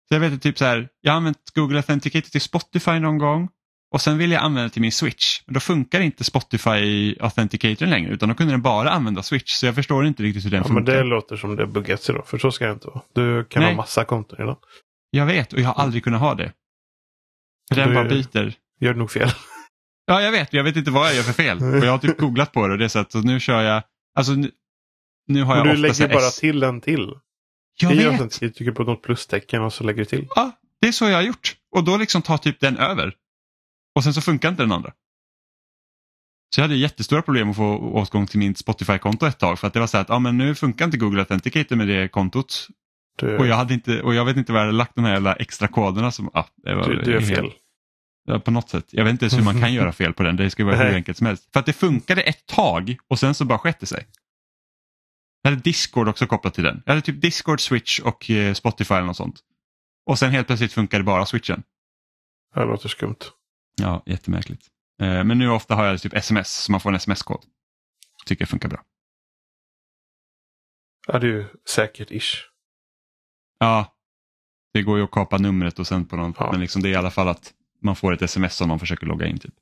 [0.07, 3.17] Så jag vet att typ så här, jag har använt Google Authenticator till Spotify någon
[3.17, 3.49] gång
[3.93, 5.41] och sen vill jag använda det till min Switch.
[5.45, 9.65] Men då funkar inte Spotify Authenticator längre utan då kunde den bara använda Switch så
[9.65, 10.93] jag förstår inte riktigt hur den Ja, men funkar.
[10.93, 13.01] det låter som det buggat sig då, för så ska det inte vara.
[13.13, 13.71] Du kan Nej.
[13.71, 14.55] ha massa konton redan.
[15.09, 16.53] Jag vet och jag har aldrig kunnat ha det.
[17.69, 18.53] För den Då bara byter.
[18.79, 19.29] Gör du nog fel.
[20.10, 20.53] Ja, jag vet.
[20.53, 21.58] Jag vet inte vad jag gör för fel.
[21.58, 23.62] Och jag har typ googlat på det och det är så att så nu kör
[23.62, 23.84] jag,
[24.16, 24.51] alltså nu,
[25.28, 27.14] nu har Men jag du lägger bara S- till en till.
[27.82, 28.08] Jag I vet.
[28.12, 30.28] autentisering trycker du på något plustecken och så lägger du till.
[30.36, 30.51] Ja,
[30.82, 31.55] det är så jag har gjort.
[31.76, 33.14] Och då liksom tar typ den över.
[33.95, 34.93] Och sen så funkar inte den andra.
[36.55, 39.74] Så jag hade jättestora problem att få åtgång till mitt Spotify-konto ett tag för att
[39.74, 42.68] det var så att ja, men nu funkar inte Google Authenticator med det kontot.
[43.18, 45.14] Du, Och jag, hade inte, och jag vet inte var jag hade lagt de här
[45.14, 47.51] jävla extra koderna som, ja, det var du, du helt- fel.
[48.30, 48.86] Ja, på något sätt.
[48.89, 50.36] Jag vet inte ens hur man kan göra fel på den.
[50.36, 51.49] Det ska vara hur enkelt som helst.
[51.53, 54.07] För att det funkade ett tag och sen så bara skett det sig.
[55.41, 56.84] Jag hade Discord också kopplat till den.
[56.86, 59.39] Jag hade typ Discord, Switch och eh, Spotify eller något sånt.
[60.05, 61.63] Och sen helt plötsligt funkade bara Switchen.
[62.55, 63.15] Det låter skumt.
[63.82, 64.67] Ja, jättemärkligt.
[65.01, 67.45] Eh, Men nu ofta har jag typ sms så man får en sms-kod.
[68.25, 68.82] Tycker jag funkar bra.
[71.07, 72.36] Ja, det är ju säkert-ish.
[73.59, 73.93] Ja,
[74.73, 76.51] det går ju att kapa numret och sen på någon, Ja.
[76.51, 79.05] men liksom det är i alla fall att man får ett sms om man försöker
[79.07, 79.38] logga in.
[79.39, 79.53] typ.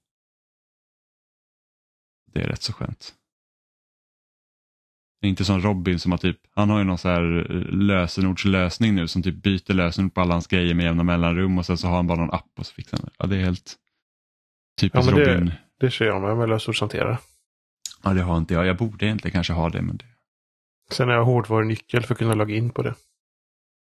[2.34, 3.14] Det är rätt så skönt.
[5.22, 7.62] Det är inte som Robin som har typ, han har ju någon så här eh,
[7.72, 11.78] lösenordslösning nu som typ byter lösenord på alla hans grejer med jämna mellanrum och sen
[11.78, 13.12] så har han bara någon app och så fixar han det.
[13.20, 13.76] Ja, det är helt
[14.80, 15.52] typiskt Ja, men det- Robin.
[15.80, 17.18] Det kör jag med med lösenordshanterare.
[18.04, 18.66] Ja, det har inte jag.
[18.66, 19.82] Jag borde egentligen kanske ha det.
[19.82, 20.06] Men det...
[20.92, 22.96] Sen har jag hårdvarunyckel för att kunna logga in på det.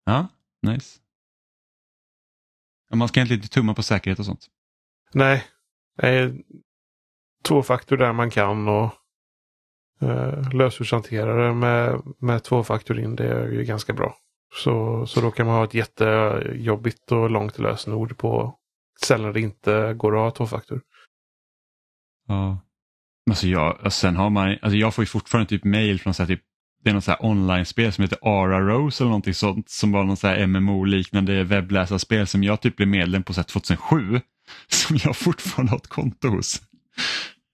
[0.05, 0.27] Ja,
[0.61, 0.99] nice.
[2.93, 4.47] Man ska egentligen inte tumma på säkerhet och sånt.
[5.13, 5.43] Nej,
[6.01, 6.31] eh,
[7.43, 8.93] tvåfaktor där man kan och
[10.01, 14.15] eh, lösenordshanterare med, med tvåfaktor in det är ju ganska bra.
[14.55, 18.59] Så, så då kan man ha ett jättejobbigt och långt lösenord på
[19.01, 20.81] ställen det inte går att ha tvåfaktor.
[22.27, 22.59] Ja.
[23.29, 26.23] Alltså jag, och sen har man, alltså jag får ju fortfarande typ mail från så
[26.23, 26.43] här typ,
[26.87, 30.03] det är något så här online-spel som heter Ara Rose eller någonting sånt som var
[30.03, 34.21] någon så här MMO-liknande webbläsarspel som jag typ blev medlem på så här 2007
[34.67, 36.61] som jag fortfarande har ett konto hos.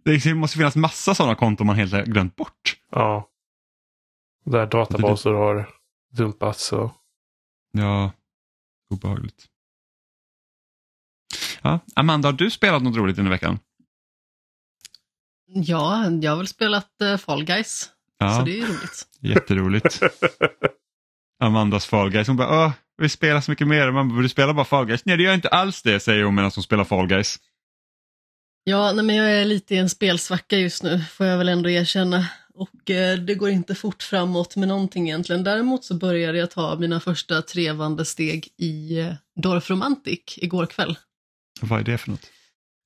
[0.06, 2.78] Det måste finnas massa sådana konton man helt har glömt bort.
[2.92, 3.30] Ja.
[4.46, 5.70] Där databaser har
[6.12, 6.92] dumpats och
[7.72, 8.12] Ja,
[8.90, 9.46] obehagligt.
[11.62, 13.60] Ja, Amanda, har du spelat något roligt den här veckan?
[15.46, 17.90] Ja, jag har väl spelat uh, Fall Guys,
[18.24, 19.07] Ja, så det är ju roligt.
[19.21, 19.99] jätteroligt.
[21.43, 22.28] Amandas Fall Guys.
[22.28, 23.91] Hon bara, Åh, vi spelar så mycket mer.
[23.91, 25.05] Man bara, du spelar bara Fall Guys.
[25.05, 27.38] Nej, det gör inte alls det, säger hon medan hon spelar Fall Guys.
[28.63, 31.69] Ja, nej, men jag är lite i en spelsvacka just nu, får jag väl ändå
[31.69, 32.28] erkänna.
[32.53, 35.43] Och eh, det går inte fort framåt med någonting egentligen.
[35.43, 40.97] Däremot så började jag ta mina första trevande steg i eh, Dorf Romantic igår kväll.
[41.61, 42.30] Vad är det för något?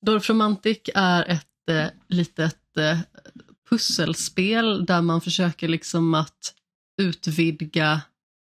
[0.06, 2.98] Dorf Romantic är ett eh, litet eh,
[3.70, 6.54] pusselspel där man försöker liksom att
[7.02, 8.02] utvidga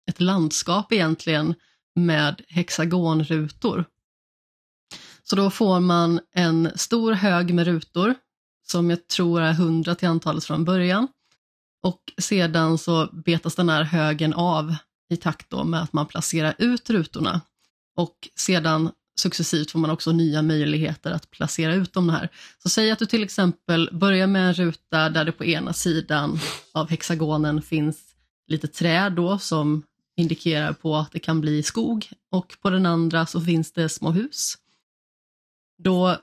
[0.09, 1.55] ett landskap egentligen
[1.95, 3.85] med hexagonrutor.
[5.23, 8.15] Så då får man en stor hög med rutor
[8.67, 11.07] som jag tror är 100 till antalet från början.
[11.83, 14.75] Och sedan så betas den här högen av
[15.09, 17.41] i takt då med att man placerar ut rutorna.
[17.95, 22.29] Och sedan successivt får man också nya möjligheter att placera ut de här.
[22.63, 26.39] Så säg att du till exempel börjar med en ruta där det på ena sidan
[26.73, 27.97] av hexagonen finns
[28.47, 29.83] lite träd då som
[30.17, 34.11] indikerar på att det kan bli skog och på den andra så finns det små
[34.11, 34.57] hus.
[35.83, 36.17] Då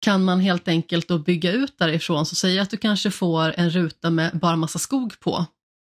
[0.00, 3.70] kan man helt enkelt då bygga ut därifrån, så säg att du kanske får en
[3.70, 5.46] ruta med bara massa skog på.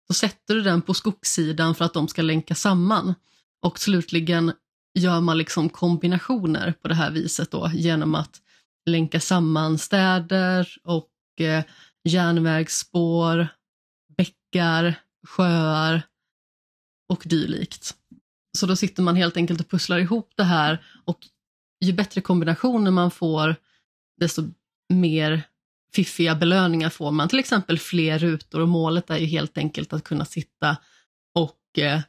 [0.09, 3.14] Då sätter du den på skogssidan för att de ska länka samman.
[3.62, 4.53] Och slutligen
[4.95, 8.40] gör man liksom kombinationer på det här viset då genom att
[8.86, 11.64] länka samman städer och eh,
[12.05, 13.49] järnvägsspår,
[14.16, 14.95] bäckar,
[15.26, 16.03] sjöar
[17.09, 17.95] och dylikt.
[18.59, 21.18] Så då sitter man helt enkelt och pusslar ihop det här och
[21.84, 23.57] ju bättre kombinationer man får,
[24.20, 24.43] desto
[24.88, 25.43] mer
[25.95, 27.28] fiffiga belöningar får man.
[27.28, 30.76] Till exempel fler rutor och målet är ju helt enkelt att kunna sitta
[31.34, 32.01] och eh,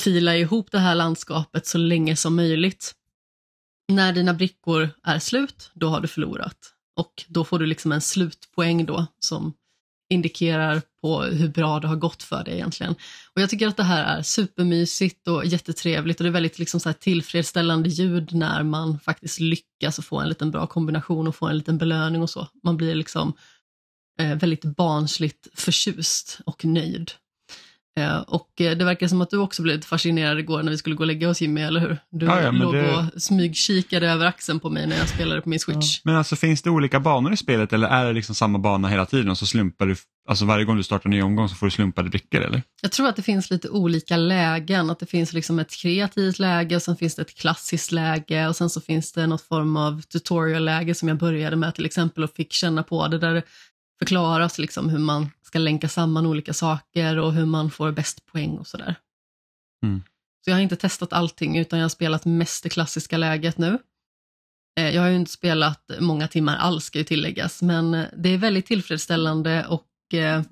[0.00, 2.94] fila ihop det här landskapet så länge som möjligt.
[3.92, 6.58] När dina brickor är slut, då har du förlorat.
[6.96, 9.54] Och då får du liksom en slutpoäng då som
[10.12, 12.94] indikerar på hur bra det har gått för dig egentligen.
[13.34, 16.80] Och Jag tycker att det här är supermysigt och jättetrevligt och det är väldigt liksom
[16.80, 21.56] så tillfredsställande ljud när man faktiskt lyckas få en liten bra kombination och få en
[21.56, 22.48] liten belöning och så.
[22.62, 23.32] Man blir liksom
[24.18, 27.10] eh, väldigt barnsligt förtjust och nöjd.
[28.00, 30.78] Eh, och eh, det verkar som att du också blev lite fascinerad igår när vi
[30.78, 31.98] skulle gå och lägga oss Jimmy, eller hur?
[32.10, 35.48] Du Ja, ja, låg det- och smygkikade över axeln på mig när jag spelade på
[35.48, 36.00] min switch.
[36.04, 39.06] Men alltså finns det olika banor i spelet eller är det liksom samma bana hela
[39.06, 39.96] tiden och så slumpar du,
[40.28, 42.62] alltså varje gång du startar en ny omgång så får du slumpade brickor eller?
[42.82, 46.76] Jag tror att det finns lite olika lägen, att det finns liksom ett kreativt läge
[46.76, 50.02] och sen finns det ett klassiskt läge och sen så finns det något form av
[50.02, 53.42] tutorial-läge som jag började med till exempel och fick känna på det där
[54.02, 58.58] förklaras liksom hur man ska länka samman olika saker och hur man får bäst poäng
[58.58, 58.94] och sådär.
[59.82, 60.02] Mm.
[60.44, 63.78] Så jag har inte testat allting utan jag har spelat mest det klassiska läget nu.
[64.78, 68.28] Eh, Jag har ju inte spelat många timmar alls ska ju tilläggas, men eh, det
[68.28, 70.42] är väldigt tillfredsställande och eh,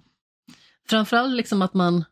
[0.88, 2.04] framförallt liksom att man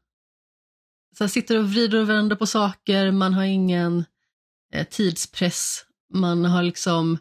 [1.19, 4.05] så sitter och vrider och vänder på saker, man har ingen
[4.73, 5.85] eh, tidspress,
[6.15, 7.19] man har liksom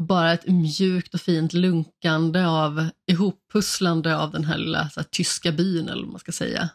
[0.00, 5.52] bara ett mjukt och fint lunkande av ihoppusslande av den här lilla så här, tyska
[5.52, 6.68] byn eller vad man ska säga.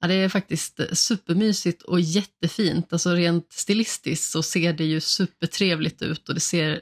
[0.00, 2.92] Ja, det är faktiskt eh, supermysigt och jättefint.
[2.92, 6.80] Alltså rent stilistiskt så ser det ju supertrevligt ut och det ser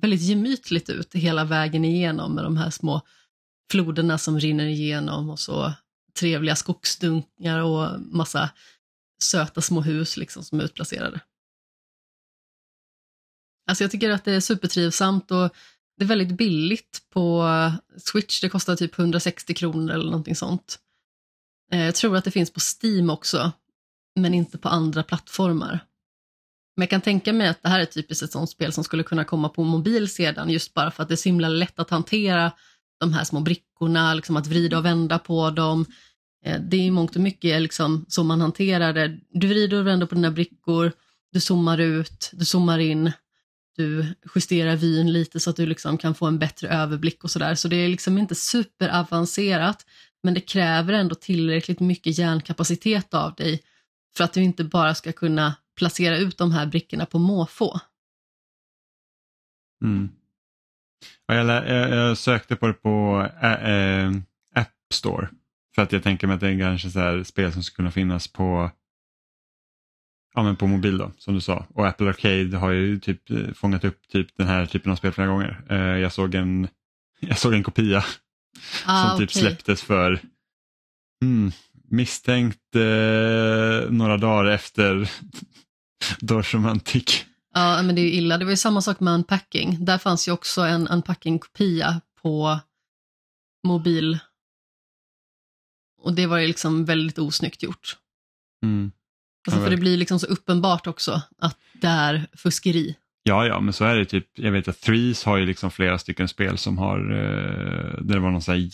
[0.00, 3.00] väldigt gemytligt ut hela vägen igenom med de här små
[3.70, 5.72] floderna som rinner igenom och så
[6.18, 8.50] trevliga skogsdunkar och massa
[9.22, 11.20] söta små hus liksom som är utplacerade.
[13.72, 15.50] Alltså jag tycker att det är supertrivsamt och
[15.98, 17.48] det är väldigt billigt på
[17.96, 18.40] Switch.
[18.40, 20.78] Det kostar typ 160 kronor eller någonting sånt.
[21.72, 23.52] Eh, jag tror att det finns på Steam också,
[24.16, 25.84] men inte på andra plattformar.
[26.76, 29.02] Men jag kan tänka mig att det här är typiskt ett sånt spel som skulle
[29.02, 31.90] kunna komma på mobil sedan, just bara för att det är så himla lätt att
[31.90, 32.52] hantera
[33.00, 35.86] de här små brickorna, liksom att vrida och vända på dem.
[36.44, 39.18] Eh, det är i mångt och mycket liksom så man hanterar det.
[39.30, 40.92] Du vrider och vänder på dina brickor,
[41.32, 43.12] du zoomar ut, du zoomar in,
[43.76, 47.54] du justerar vyn lite så att du liksom kan få en bättre överblick och sådär.
[47.54, 49.86] Så det är liksom inte superavancerat,
[50.22, 53.62] men det kräver ändå tillräckligt mycket hjärnkapacitet av dig
[54.16, 57.80] för att du inte bara ska kunna placera ut de här brickorna på måfå.
[59.84, 60.08] Mm.
[61.26, 64.12] Jag, jag, jag sökte på det på ä, eh,
[64.54, 65.28] App Store
[65.74, 67.90] för att jag tänker mig att det är kanske så här spel som skulle kunna
[67.90, 68.70] finnas på
[70.34, 71.66] Ja men på mobil då, som du sa.
[71.74, 75.12] Och Apple Arcade har ju typ eh, fångat upp typ den här typen av spel
[75.12, 75.64] flera gånger.
[75.70, 76.68] Eh, jag, såg en,
[77.20, 78.04] jag såg en kopia
[78.86, 79.42] Ah, som typ okej.
[79.42, 80.20] släpptes för
[81.22, 81.52] mm,
[81.90, 85.10] misstänkt eh, några dagar efter
[86.20, 87.24] Dorsromantic.
[87.54, 88.38] Ja, men det är ju illa.
[88.38, 89.84] Det var ju samma sak med Unpacking.
[89.84, 92.60] Där fanns ju också en Unpacking-kopia på
[93.66, 94.18] mobil.
[96.00, 97.96] Och det var ju liksom väldigt osnyggt gjort.
[98.62, 98.92] Mm.
[99.46, 102.96] Alltså, för det blir liksom så uppenbart också att det är fuskeri.
[103.22, 104.26] Ja, ja, men så är det typ.
[104.34, 108.20] Jag vet att Threes har ju liksom flera stycken spel som har, eh, där det
[108.20, 108.70] var någon sån här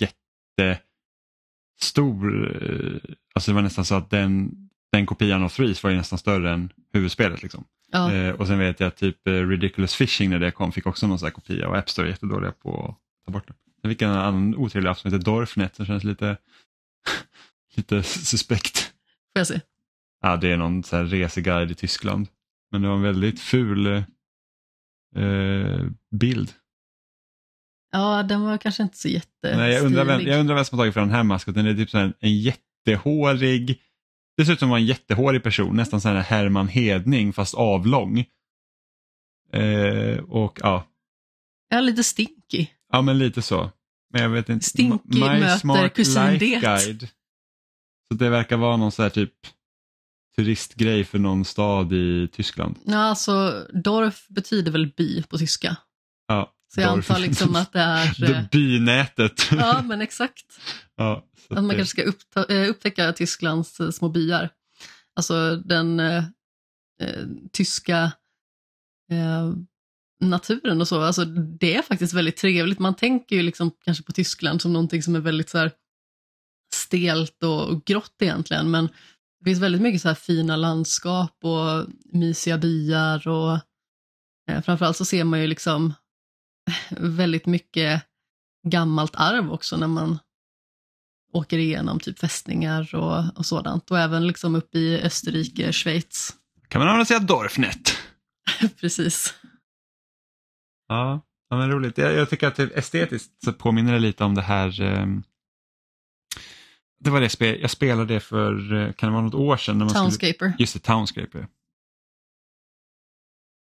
[1.81, 4.51] jättestor, eh, alltså det var nästan så att den,
[4.93, 7.43] den kopian av Threes var ju nästan större än huvudspelet.
[7.43, 7.65] Liksom.
[7.91, 11.07] Ja, Eh, och sen vet jag att typ Ridiculous Fishing när det kom fick också
[11.07, 13.57] någon sån här kopia och App Store är jättedåliga på att ta bort den.
[13.81, 16.37] Sen fick jag en annan otrevlig app som heter Dorfnet som känns lite,
[17.75, 18.79] lite suspekt.
[18.79, 19.61] får jag se.
[20.21, 22.29] Ja, det är någon så här reseguide i Tyskland.
[22.71, 24.03] Men det var en väldigt ful eh,
[26.21, 26.53] bild.
[27.93, 29.57] Ja, den var kanske inte så jättestilig.
[29.57, 31.65] Nej, jag, undrar vem, jag undrar vem som har tagit fram den här maskoten.
[31.65, 33.81] Det är typ så här en jättehårig
[34.39, 38.25] Dessutom var en jättehårig person, nästan sån här Herman Hedning fast avlång.
[39.53, 40.87] Eh, och ja,
[41.71, 42.67] Ja, lite stinky.
[42.93, 43.71] ja men lite så.
[44.13, 44.65] Men jag vet inte.
[44.65, 46.61] Stinky My möter Smart kusin Life Det.
[46.61, 47.09] Guide.
[48.09, 49.33] Så det verkar vara någon sån här typ
[50.39, 52.77] turistgrej för någon stad i Tyskland.
[52.85, 55.77] Ja, alltså Dorf betyder väl by på tyska.
[56.29, 57.11] Ja, Så jag Dorf.
[57.11, 58.15] antar liksom att det är...
[58.27, 59.49] Det eh, bynätet.
[59.51, 60.45] Ja, men exakt.
[60.97, 64.51] ja, Att man det- kanske ska uppta, eh, upptäcka Tysklands eh, små byar.
[65.17, 66.25] Alltså den eh,
[67.53, 68.13] tyska
[69.13, 69.53] eh,
[70.21, 71.01] naturen och så.
[71.01, 72.79] Alltså det är faktiskt väldigt trevligt.
[72.79, 75.71] Man tänker ju liksom kanske på Tyskland som någonting som är väldigt så här
[76.75, 78.71] stelt och, och grått egentligen.
[78.71, 78.89] Men
[79.41, 83.53] det finns väldigt mycket så här fina landskap och mysiga byar och
[84.51, 85.95] eh, framförallt så ser man ju liksom
[86.91, 88.03] väldigt mycket
[88.69, 90.19] gammalt arv också när man
[91.33, 93.91] åker igenom typ fästningar och, och sådant.
[93.91, 96.35] Och även liksom uppe i Österrike, Schweiz.
[96.69, 97.97] Kan man använda sig av Dorfnet?
[98.81, 99.35] Precis.
[100.89, 101.21] Ja,
[101.51, 101.99] ja men roligt.
[101.99, 104.81] Jag, jag tycker att det estetiskt så påminner det lite om det här.
[104.81, 105.23] ehm,
[107.01, 109.79] det var det spel, jag spelade det för, eh, kan det vara något år sedan?
[109.79, 110.53] När man Skulle, Townscaper.
[110.59, 111.47] just det, Townscaper.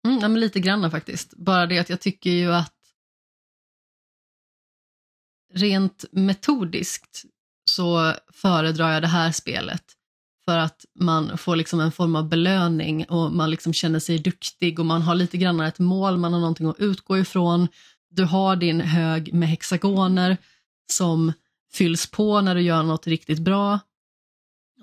[0.08, 1.34] Mm, ja, men lite granna faktiskt.
[1.38, 2.74] Bara det att jag tycker ju att
[5.54, 7.24] rent metodiskt
[7.66, 9.84] så föredrar jag det här spelet
[10.46, 14.80] för att man får liksom en form av belöning och man liksom känner sig duktig
[14.80, 17.68] och man har lite grann ett mål, man har någonting att utgå ifrån.
[18.10, 20.38] Du har din hög med hexagoner
[20.92, 21.34] som
[21.76, 23.80] fylls på när du gör något riktigt bra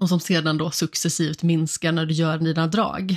[0.01, 3.17] och som sedan då successivt minskar när du gör dina drag.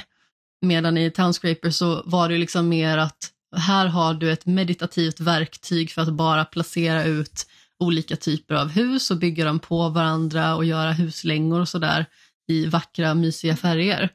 [0.61, 5.19] Medan i Townscraper så var det ju liksom mer att här har du ett meditativt
[5.19, 7.47] verktyg för att bara placera ut
[7.79, 12.05] olika typer av hus och bygga dem på varandra och göra huslängor och sådär
[12.47, 14.09] i vackra, mysiga färger.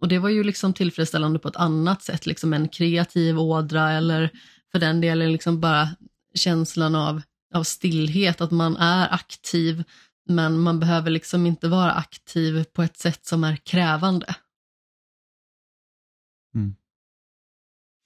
[0.00, 4.30] Och det var ju liksom tillfredsställande på ett annat sätt, liksom en kreativ ådra eller
[4.72, 5.88] för den delen liksom bara
[6.34, 7.22] känslan av,
[7.54, 9.84] av stillhet, att man är aktiv
[10.28, 14.34] men man behöver liksom inte vara aktiv på ett sätt som är krävande.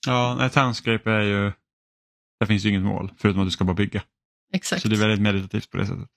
[0.06, 1.52] Ja, nej, Townscaper är ju,
[2.40, 4.02] där finns ju inget mål förutom att du ska bara bygga.
[4.52, 4.82] Exakt.
[4.82, 6.08] Så det är väldigt meditativt på det sättet.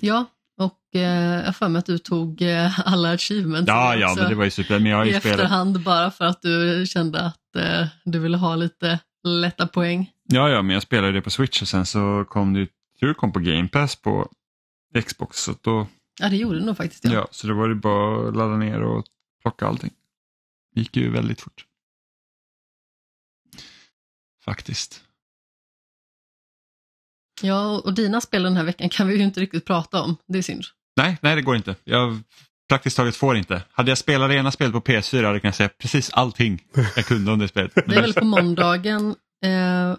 [0.00, 0.24] Ja,
[0.60, 1.00] och eh,
[1.34, 4.44] jag har för mig att du tog eh, alla achievements Ja, ja, men det var
[4.44, 4.78] ju super.
[4.78, 8.18] Men jag har i ju spelat, efterhand bara för att du kände att eh, du
[8.18, 10.10] ville ha lite lätta poäng.
[10.26, 12.68] Ja, ja, men jag spelade det på Switch och sen så kom det,
[12.98, 14.28] tror det kom på Game Pass på
[15.06, 15.38] Xbox.
[15.38, 15.86] Så, då,
[16.20, 17.04] Ja, det gjorde du nog faktiskt.
[17.04, 17.12] ja.
[17.12, 17.28] Ja.
[17.30, 19.04] så då var det bara att ladda ner och
[19.42, 19.90] plocka allting.
[20.74, 21.66] Det gick ju väldigt fort.
[24.44, 25.02] Faktiskt.
[27.42, 30.16] ja, och dina spel den här veckan kan vi ju inte riktigt prata om.
[30.26, 30.64] Det är synd.
[30.96, 31.76] Nej, nej det går inte.
[31.84, 32.20] Jag
[32.68, 33.62] praktiskt taget får inte.
[33.72, 36.64] Hade jag spelat det ena spelet på PS4 hade jag kunnat säga precis allting
[36.96, 37.74] jag kunde om det spelet.
[37.74, 39.14] Det är väl på måndagen
[39.44, 39.96] eh,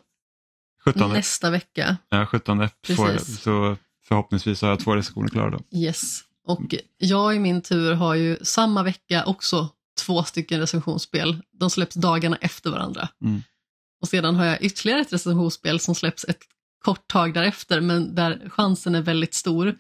[0.94, 1.98] 17, nästa vecka.
[2.10, 3.78] ja, 17 får så
[4.08, 5.60] förhoppningsvis har jag två recensioner klara då.
[5.72, 6.24] Yes.
[6.48, 9.70] Och jag i min tur har ju samma vecka också
[10.00, 11.42] två stycken recensionsspel.
[11.52, 13.10] De släpps dagarna efter varandra.
[13.24, 13.44] Mm.
[14.02, 16.44] Och sedan har jag ytterligare ett recensionsspel som släpps ett
[16.86, 19.78] kort tag därefter, men där chansen är väldigt stor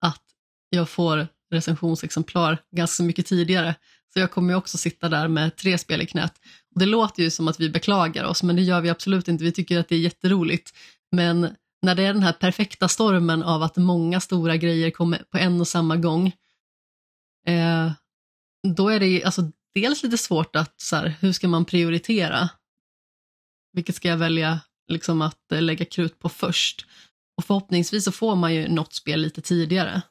[0.00, 0.22] att
[0.70, 3.74] jag får recensionsexemplar ganska mycket tidigare.
[4.12, 6.34] Så jag kommer ju också sitta där med tre spel i knät.
[6.74, 9.44] Och det låter ju som att vi beklagar oss, men det gör vi absolut inte.
[9.44, 10.74] Vi tycker att det är jätteroligt.
[11.12, 15.38] Men när det är den här perfekta stormen av att många stora grejer kommer på
[15.38, 16.26] en och samma gång,
[17.46, 17.92] eh,
[18.68, 19.42] då är det ju alltså,
[19.74, 22.48] dels lite svårt att, så här, hur ska man prioritera?
[23.72, 26.86] Vilket ska jag välja liksom, att eh, lägga krut på först?
[27.36, 30.02] Och förhoppningsvis så får man ju något spel lite tidigare.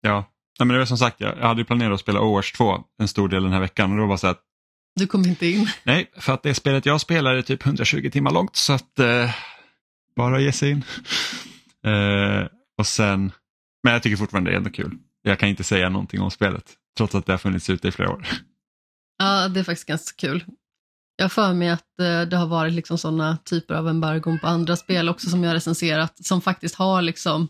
[0.00, 3.08] Ja, Nej, men det var som sagt, jag hade planerat att spela Overwatch 2 en
[3.08, 4.40] stor del den här veckan och då var så att
[4.94, 5.68] Du kom inte in.
[5.84, 9.30] nej, för att det spelet jag spelar är typ 120 timmar långt så att eh,
[10.16, 10.84] bara ge sig in.
[11.92, 12.46] eh,
[12.78, 13.32] och sen,
[13.82, 14.98] men jag tycker fortfarande det är ändå kul.
[15.22, 18.10] Jag kan inte säga någonting om spelet trots att det har funnits ute i flera
[18.10, 18.26] år.
[19.18, 20.44] Ja, det är faktiskt ganska kul.
[21.16, 24.46] Jag har för mig att eh, det har varit liksom sådana typer av embargon på
[24.46, 27.48] andra spel också som jag recenserat, som faktiskt har liksom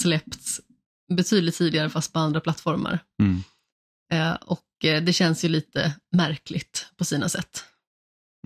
[0.00, 0.60] släppts
[1.08, 2.98] betydligt tidigare fast på andra plattformar.
[3.22, 3.42] Mm.
[4.12, 7.64] Eh, och eh, det känns ju lite märkligt på sina sätt.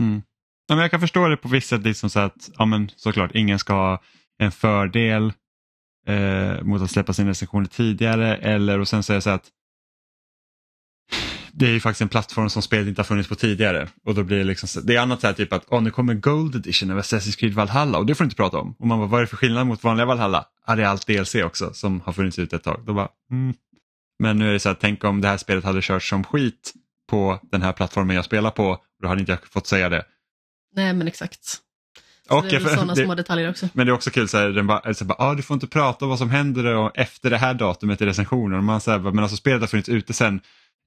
[0.01, 0.23] Mm.
[0.67, 3.35] Ja, men jag kan förstå det på visst sätt, liksom så att ja, men såklart
[3.35, 4.03] ingen ska ha
[4.39, 5.33] en fördel
[6.07, 9.51] eh, mot att släppa sin recension tidigare eller och sen säga så att
[11.55, 14.23] det är ju faktiskt en plattform som spelet inte har funnits på tidigare och då
[14.23, 16.55] blir det liksom så, det är annat så här typ att oh, nu kommer Gold
[16.55, 18.75] Edition av Assassin's Creed Valhalla och det får du inte prata om.
[18.79, 20.45] Och man bara, vad är det för skillnad mot vanliga Valhalla?
[20.67, 22.83] Ja, det är allt DLC också som har funnits ute ett tag.
[22.87, 23.55] Då bara, mm,
[24.19, 26.73] Men nu är det så här, tänk om det här spelet hade kört som skit
[27.11, 30.05] på den här plattformen jag spelar på, då hade inte jag fått säga det.
[30.77, 31.45] Nej, men exakt.
[32.29, 33.69] Så Och det är väl sådana det- små detaljer också.
[33.73, 35.55] Men det är också kul, så här, den bara, så här, bara, ah, du får
[35.55, 38.59] inte prata om vad som händer och efter det här datumet i recensionen.
[38.59, 40.41] Och Man säger, men alltså spelet har funnits ute sedan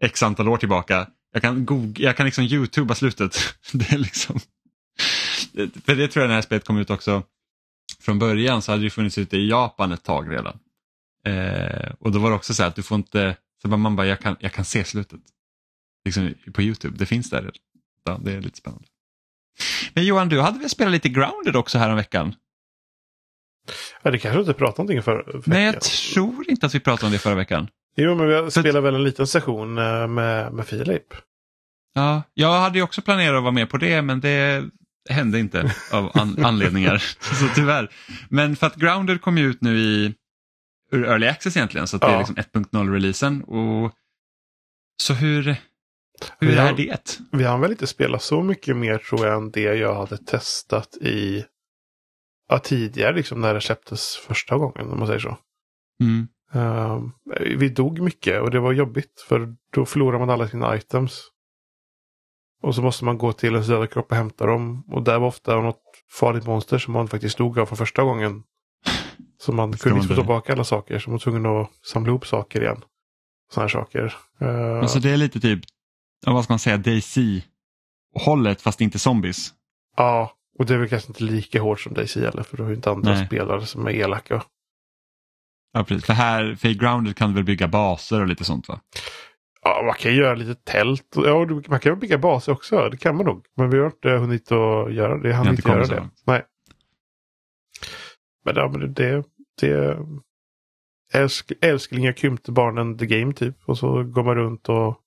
[0.03, 1.07] x antal år tillbaka.
[1.33, 3.37] Jag kan, goog- jag kan liksom youtuba slutet.
[3.73, 4.39] det är liksom...
[5.85, 7.23] För det tror jag när det här spelet kom ut också.
[7.99, 10.59] Från början så hade det funnits ute i Japan ett tag redan.
[11.25, 14.07] Eh, och då var det också så här att du får inte, så man bara,
[14.07, 15.19] jag kan, jag kan se slutet.
[16.05, 17.53] Liksom på Youtube, det finns där redan.
[18.03, 18.85] Ja, det är lite spännande.
[19.93, 22.35] Men Johan, du hade väl spelat lite Grounded också här om veckan?
[24.01, 25.81] Ja, det kanske inte pratade någonting för, för Nej, jag veckan.
[26.13, 27.67] tror inte att vi pratade om det förra veckan.
[27.95, 31.13] Jo, men vi spelar väl en liten session eh, med, med Filip.
[31.93, 34.63] Ja, jag hade ju också planerat att vara med på det, men det
[35.09, 36.97] hände inte av an anledningar.
[37.19, 37.89] Så tyvärr.
[38.29, 40.13] Men för att Grounded kom ju ut nu i
[40.91, 42.19] ur Early Access egentligen, så att det är Ja.
[42.19, 43.43] liksom 1.0-releasen.
[43.43, 43.91] Och...
[45.03, 45.43] Så hur,
[46.39, 47.19] hur Vi är det?
[47.31, 50.97] Vi har väl inte spelat så mycket mer tror jag än det jag hade testat
[51.01, 51.45] i
[52.49, 55.37] ja, tidigare, liksom när det släpptes första gången om man säger så.
[56.03, 56.27] Mm.
[56.55, 57.11] Ehm,
[57.57, 61.21] vi dog mycket och det var jobbigt för då förlorar man alla sina items.
[62.61, 64.83] Och så måste man gå till en större kropp och hämta dem.
[64.87, 65.81] Och där var ofta något
[66.19, 68.43] farligt monster som man faktiskt dog av för första gången.
[69.37, 71.69] Så man Ska kunde man inte få tillbaka alla saker så man var tvungen att
[71.85, 72.81] samla ihop saker igen.
[73.51, 74.15] Sådana här saker.
[74.39, 75.59] Ehm, Alltså det är lite typ,
[76.25, 79.53] vad ska man säga, DC-hållet fast inte zombies.
[79.97, 82.69] Ja, och det är väl kanske inte lika hårt som DC heller för du har
[82.69, 83.25] ju inte andra Nej.
[83.25, 84.43] spelare som är elaka.
[85.75, 86.05] Ja, precis.
[86.05, 88.79] För här, för i Grounded kan du väl bygga baser och lite sånt va?
[89.61, 91.15] Ja, man kan göra lite tält.
[91.15, 92.89] Ja, man kan bygga baser också.
[92.89, 93.45] Det kan man nog.
[93.55, 95.29] Men vi har inte hunnit att göra det.
[95.29, 95.95] Jag hann inte göra det.
[95.95, 96.23] långt.
[96.25, 96.45] Nej.
[98.45, 99.23] Men, ja, men det,
[99.61, 99.97] det,
[101.13, 103.55] älsk, älsklingar krympte barnen the game typ.
[103.65, 104.99] Och så går man runt och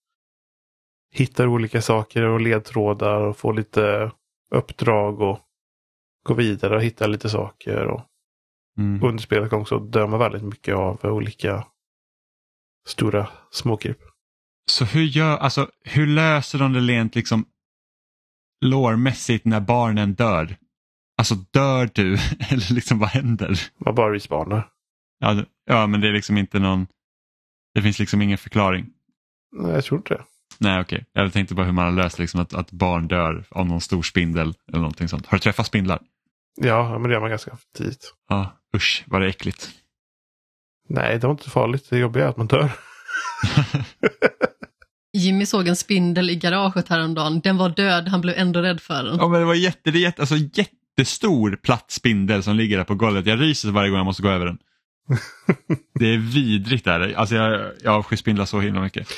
[1.14, 4.12] hittar olika saker och ledtrådar och får lite
[4.54, 5.38] uppdrag och
[6.24, 7.86] går vidare och hittar lite saker.
[7.86, 8.00] Och
[8.78, 9.02] Mm.
[9.02, 11.64] under spelets gång så dör man väldigt mycket av olika
[12.88, 13.98] stora småkryp.
[14.70, 17.44] Så hur gör, alltså hur löser de det rent liksom
[18.64, 20.56] lårmässigt när barnen dör?
[21.18, 22.12] Alltså dör du
[22.50, 23.60] eller liksom vad händer?
[23.78, 24.68] Man bara respawnar.
[25.18, 26.86] Ja, ja men det är liksom inte någon,
[27.74, 28.86] det finns liksom ingen förklaring.
[29.56, 30.24] Nej, jag tror inte det.
[30.58, 33.66] Nej okej, jag tänkte bara hur man har löst liksom att, att barn dör av
[33.66, 35.26] någon stor spindel eller någonting sånt.
[35.26, 36.00] Har du träffat spindlar?
[36.56, 38.14] Ja, men det gör man ganska tidigt.
[38.28, 39.70] Ja, usch vad det är äckligt.
[40.88, 41.86] Nej, det var inte farligt.
[41.90, 42.70] Det jobbiga är att man dör.
[45.12, 47.40] Jimmy såg en spindel i garaget häromdagen.
[47.40, 49.16] Den var död, han blev ändå rädd för den.
[49.16, 52.94] Ja men det var jätte, det jätte, alltså, jättestor platt spindel som ligger där på
[52.94, 53.26] golvet.
[53.26, 54.58] Jag ryser varje gång jag måste gå över den.
[55.94, 57.14] Det är vidrigt där.
[57.16, 59.08] Alltså jag, jag avskyr spindlar så himla mycket.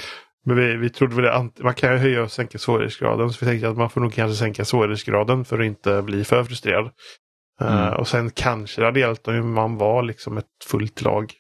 [0.45, 3.33] Men vi, vi trodde väl att man kan ju höja och sänka svårighetsgraden.
[3.33, 6.45] Så vi tänkte att man får nog kanske sänka svårighetsgraden för att inte bli för
[6.45, 6.91] frustrerad.
[7.61, 7.95] Eh, Mm.
[8.01, 11.33] och sen kanske det hade hjälpt om man var liksom ett fullt lag.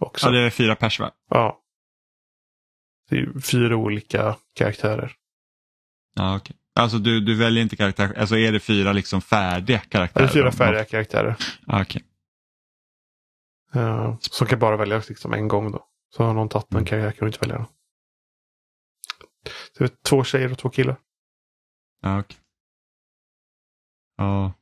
[0.00, 0.26] Också.
[0.26, 1.10] Ja, det är fyra pers va?
[1.30, 1.60] Ja.
[3.10, 5.12] Det är fyra olika karaktärer.
[6.14, 6.56] Ja, okej.
[6.78, 10.24] Alltså du, du väljer inte karaktär, alltså är det fyra liksom färdiga Det karaktärer?
[10.24, 11.36] är fyra färdiga karaktärer.
[11.66, 12.02] Ja, okej.
[13.76, 15.84] Uh, som kan bara väljas liksom en gång då.
[16.16, 16.86] Så har någon tagit en Mm.
[16.86, 17.66] karaktär kan du inte välja den.
[19.78, 20.96] Det är två tjejer och två killar.
[22.02, 22.36] Ja, okej.
[24.16, 24.52] Ja.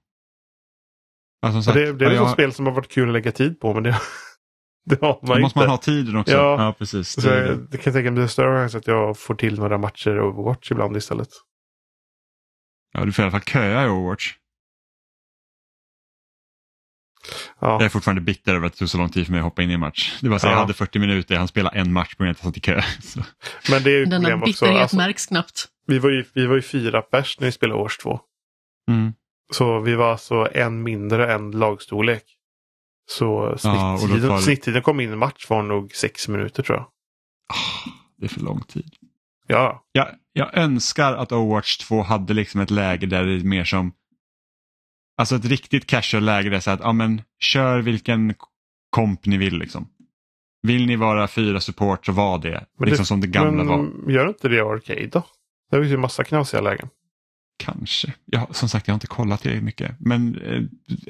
[1.41, 3.13] Ja, som sagt, det, det är ett sånt jag- spel som har varit kul att
[3.13, 4.01] lägga tid på men det,
[4.85, 5.59] det har då man måste inte.
[5.59, 6.33] man ha tiden också.
[6.35, 6.65] Ja.
[6.65, 7.09] Ja, precis.
[7.23, 9.59] Så jag, det kan jag tänka mig det är större chans att jag får till
[9.59, 11.29] några matcher Overwatch ibland istället.
[12.93, 14.35] Ja, du får i alla fall köa i Overwatch.
[17.61, 19.45] Ja, Jag är fortfarande bitter över att det tog så lång tid för mig att
[19.45, 20.19] hoppa in i en match.
[20.21, 20.51] Det var så Ja.
[20.51, 22.61] jag hade 40 minuter, han spelade en match på grund av att jag satt i
[22.61, 22.83] kö.
[23.03, 23.21] Så.
[23.73, 24.51] men det är ju Denna problem också.
[24.65, 25.67] bitterhet Alltså, märks knappt.
[25.87, 28.21] vi, var ju, vi var ju fyra pers när vi spelade års två.
[28.91, 29.13] Mm.
[29.53, 32.23] Så vi var alltså en mindre än lagstorlek.
[33.11, 36.79] Så Ja, snitttiden, tar det- snitttiden kom in i match var nog sex minuter tror
[36.79, 36.87] jag.
[37.49, 38.91] Ah, det är för lång tid.
[39.47, 43.65] Ja, Jag, jag önskar att Overwatch 2 hade liksom ett läge där det är mer
[43.65, 43.93] som
[45.17, 48.35] Alltså ett riktigt casual läge där det är så att ja, men, kör vilken
[48.91, 49.59] komp ni vill.
[49.59, 49.89] Liksom.
[50.63, 52.67] Vill ni vara fyra support så var det.
[52.79, 53.67] Men liksom det- som det gamla men
[54.05, 54.13] var.
[54.13, 55.23] gör inte det Arcade då?
[55.71, 56.89] Det finns ju massa knasiga lägen.
[57.59, 58.15] Kanske.
[58.25, 59.97] Jag, som sagt jag har inte kollat det mycket.
[60.01, 60.63] Men eh,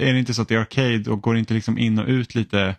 [0.06, 2.34] är det inte så att det är Arcade och går inte liksom in och ut
[2.34, 2.76] lite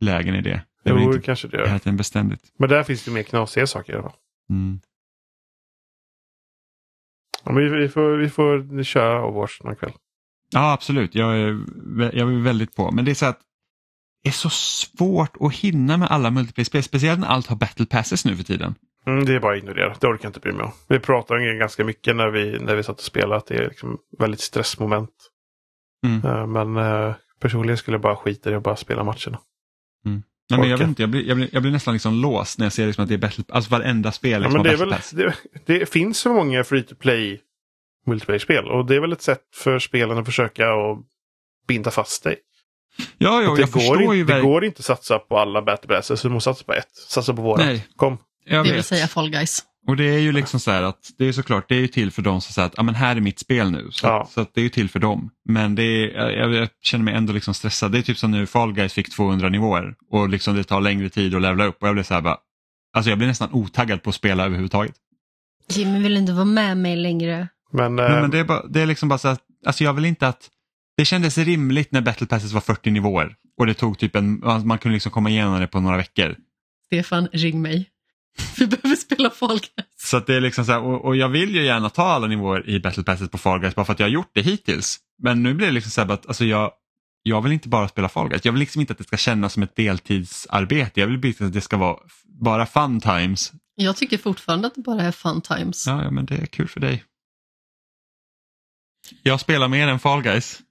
[0.00, 0.62] lägen i det?
[0.84, 1.78] Det Jo, inte kanske det hela gör.
[1.78, 2.42] tiden beständigt.
[2.58, 4.18] Men där finns det mer knasiga saker i alla fall.
[4.50, 4.80] Mm.
[7.44, 9.92] Ja, men vi, vi, får, vi får köra Overwatch någon kväll.
[10.50, 11.60] Ja absolut, jag är,
[11.98, 12.90] jag är väldigt på.
[12.90, 13.40] Men det är så att
[14.24, 18.36] är så svårt att hinna med alla multiplayer-spel, speciellt när allt har battle passes nu
[18.36, 18.74] för tiden.
[19.06, 19.96] Mm, det är bara att ignorera.
[20.00, 20.72] Det orkar jag inte bry mig om.
[20.88, 23.36] Vi pratade om det ganska mycket när vi, när vi satt och spelade.
[23.36, 25.10] Att det är liksom väldigt stressmoment.
[26.06, 26.24] Mm.
[26.24, 29.38] Eh, Men eh, personligen skulle jag bara skita i att bara spela matcherna.
[30.50, 32.66] Nej, men jag, vet inte, jag, blir, jag, blir, jag blir nästan liksom låst när
[32.66, 34.96] jag ser liksom att det är battle, alltså varenda spel Ja, liksom men har det,
[35.12, 35.32] väl,
[35.66, 37.40] det, det finns så många free to play
[38.06, 38.64] multiplayer-spel.
[38.64, 40.98] Och det är väl ett sätt för spelen att försöka att
[41.68, 42.36] binda fast dig.
[43.18, 45.62] Ja, ja, det, jag går förstår inte, ju det går inte att satsa på alla
[45.62, 46.22] battle passes.
[46.22, 46.96] Du måste satsa på ett.
[47.08, 47.64] Satsa på våra.
[47.64, 47.86] Nej.
[47.96, 48.18] Kom.
[48.44, 48.86] Jag Det vill vet.
[48.86, 49.58] säga Fall Guys.
[49.88, 52.10] Och det är ju liksom så här att det är såklart, det är ju till
[52.10, 53.88] för dem som säger att ah, men här är mitt spel nu.
[53.90, 54.28] Så, Ja.
[54.34, 55.30] så att det är ju till för dem.
[55.48, 57.92] Men det är, jag, jag känner mig ändå liksom stressad.
[57.92, 61.08] Det är typ som nu Fall Guys fick 200 nivåer och liksom det tar längre
[61.08, 62.36] tid att levla upp och jag blir så här bara,
[62.96, 64.94] alltså jag blir nästan otaggad på att spela överhuvudtaget.
[65.68, 67.48] Jimmy vill inte vara med mig längre.
[67.72, 69.92] Men, eh, Nej, men det, är bara, det är liksom bara så att, alltså jag
[69.92, 70.50] vill inte att,
[70.96, 74.78] det kändes rimligt när Battle Passes var 40 nivåer och det tog typ en, man
[74.78, 76.36] kunde liksom komma igenom det på några veckor.
[76.86, 77.90] Stefan, ring mig.
[78.58, 79.86] Vi behöver spela Fall Guys.
[79.96, 82.26] Så att det är liksom så här, och, och jag vill ju gärna ta alla
[82.26, 84.98] nivåer i Battle Passes på Fall Guys bara för att jag har gjort det hittills.
[85.22, 86.70] Men nu blir det liksom så här att alltså jag,
[87.22, 88.44] jag vill inte bara spela Fall Guys.
[88.44, 91.00] Jag vill liksom inte att det ska kännas som ett deltidsarbete.
[91.00, 93.52] Jag vill bara att det ska vara bara fun times.
[93.74, 95.86] Jag tycker fortfarande att det bara är fun times.
[95.86, 97.04] Ja, ja men det är kul för dig.
[99.22, 100.62] Jag spelar mer än Fall Guys.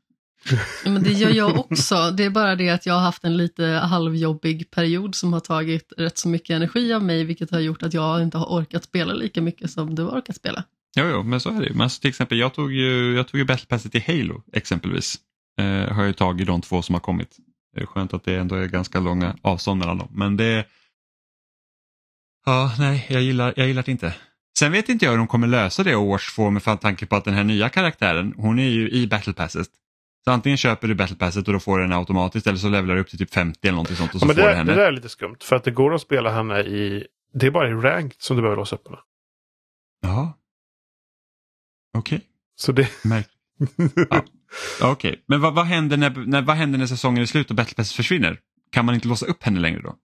[0.84, 2.12] Ja, Men det gör jag också.
[2.12, 5.94] Det är bara det att jag har haft en lite halvjobbig period som har tagit
[5.98, 9.14] rätt så mycket energi av mig, vilket har gjort att jag inte har orkat spela
[9.14, 10.64] lika mycket som du har orkat spela.
[10.96, 11.70] Jo, jo, men så är det.
[11.70, 15.16] Men alltså, till exempel, jag tog ju, jag tog ju Battle Passet i Halo exempelvis.
[15.60, 17.38] Eh, har jag ju tagit de två som har kommit.
[17.76, 20.08] Det är skönt att det ändå är ganska långa avstånd mellan dem.
[20.12, 20.66] Men det...
[22.46, 24.16] Ja, nej, jag gillar, jag gillar det inte.
[24.60, 27.26] Sen vet inte jag hur de kommer lösa det Overwatch 2 med tanke på att
[27.26, 29.68] den här nya karaktären, hon är ju i Battle Passet.
[30.26, 32.96] Så antingen köper du Battle Passet och då får du den automatiskt eller så levlar
[32.96, 34.72] du upp till typ 50 eller någonting sånt och så ja, får det, du henne.
[34.72, 35.38] det där är lite skumt.
[35.42, 37.08] För att det går att spela henne i...
[37.34, 39.00] Det är bara i ranked som du behöver låsa upp henne.
[40.02, 40.34] Jaha.
[41.98, 42.22] Okej,
[42.56, 42.90] Så det...
[44.10, 44.92] Ja.
[44.92, 47.76] Okej, men vad, vad, händer när, när, vad händer när säsongen är slut och Battle
[47.76, 48.40] Pass försvinner?
[48.72, 49.96] Kan man inte låsa upp henne längre då?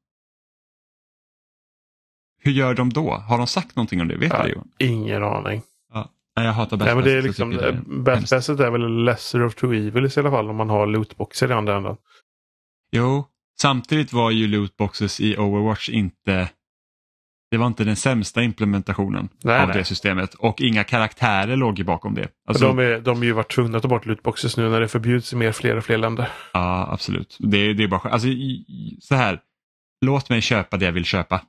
[2.42, 3.14] Hur gör de då?
[3.14, 4.18] Har de sagt någonting om det?
[4.18, 4.86] Vet Ja, du det?
[4.86, 5.62] Ingen aning.
[6.36, 7.76] Nej, jag hatar Nej, Battle men det är liksom, tycker jag
[8.58, 11.54] det är väl lesser of two evils i alla fall om man har lootboxer i
[11.54, 11.96] andra änden.
[12.92, 13.26] Jo,
[13.62, 16.50] samtidigt var ju lootboxes i Overwatch inte
[17.52, 19.78] det var inte den sämsta implementationen Nej, av nej.
[19.78, 22.28] det systemet och inga karaktärer låg ju bakom det.
[22.48, 24.88] Alltså, de, är, de är ju varit tvungna att ta bort lootboxes nu när det
[24.88, 26.30] förbjuds i mer fler och fler länder.
[26.54, 27.38] Ja, absolut.
[27.40, 28.28] Det, det är bara alltså,
[29.00, 29.40] så här.
[30.06, 31.42] Låt mig köpa det jag vill köpa.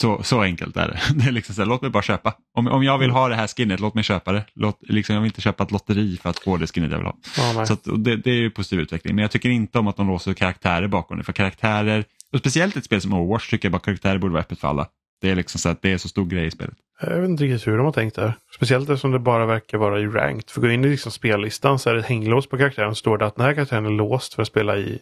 [0.00, 1.00] Så, så enkelt är det.
[1.14, 2.34] det är liksom så här, låt mig bara köpa.
[2.54, 4.44] Om, om jag vill ha det här skinnet, låt mig köpa det.
[4.54, 7.06] Låt, liksom, jag vill inte köpa ett lotteri för att få det skinnet jag vill
[7.06, 7.16] ha.
[7.36, 7.66] Ja.
[7.66, 9.14] Så att, det, det är ju positiv utveckling.
[9.14, 11.24] Men jag tycker inte om att de låser karaktärer bakom det.
[11.24, 14.60] För karaktärer, och speciellt ett spel som Overwatch tycker jag bara karaktärer borde vara öppet
[14.60, 14.86] för alla.
[15.20, 16.74] Det är liksom så att det är så stor grej i spelet.
[17.00, 18.34] Jag vet inte riktigt hur de har tänkt där.
[18.54, 20.50] Speciellt eftersom det bara verkar vara i ranked.
[20.50, 22.94] För gå in i liksom spellistan så är det ett hänglås på karaktären.
[22.94, 24.98] Så står det att den här karaktären är låst för att spela i,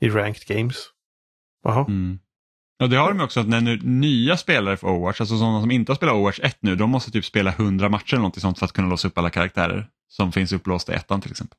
[0.00, 0.76] i ranked games.
[1.64, 1.84] Jaha.
[1.88, 2.18] Mm.
[2.82, 5.60] Och det har de ju också att när nu, nya spelare för Overwatch, alltså sådana
[5.60, 8.40] som inte har spelat Overwatch 1 nu, de måste typ spela 100 matcher eller något
[8.40, 11.58] sånt för att kunna låsa upp alla karaktärer som finns upplåsta i ettan till exempel.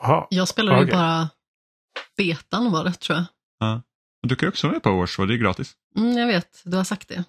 [0.00, 0.26] Jaha.
[0.30, 0.96] Jag spelade ju Okej.
[0.96, 1.28] bara
[2.16, 3.26] betan var det, tror jag.
[4.22, 5.72] Och du kan ju också vara med på Overwatch och det är gratis.
[5.96, 7.24] Mm, jag vet, du har sagt det.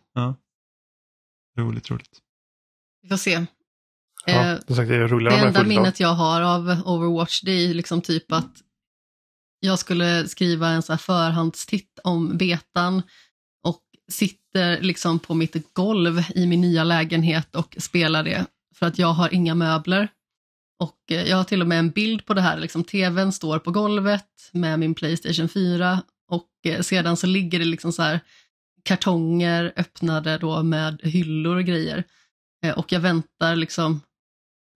[1.58, 2.20] Roligt, roligt.
[3.02, 3.46] Vi får se.
[4.26, 4.74] Ja, Eh, det
[5.30, 8.62] Det enda minnet jag har av Overwatch det är ju liksom typ att
[9.66, 13.02] jag skulle skriva en så här förhandstitt om betan
[13.64, 18.46] och sitter liksom på mitt golv i min nya lägenhet och spelar det
[18.76, 20.08] för att jag har inga möbler.
[20.80, 23.60] Och eh, jag har till och med en bild på det här, liksom tvn står
[23.60, 26.02] på golvet med min Playstation 4
[26.32, 28.20] och eh, sedan så ligger det liksom så här
[28.84, 32.04] kartonger öppnade då med hyllor och grejer.
[32.66, 34.02] Eh, och jag väntar liksom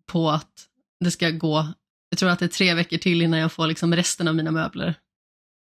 [0.06, 0.68] på att
[1.00, 1.68] det ska gå,
[2.10, 4.52] jag tror att det är tre veckor till innan jag får liksom resten av mina
[4.52, 4.94] möbler.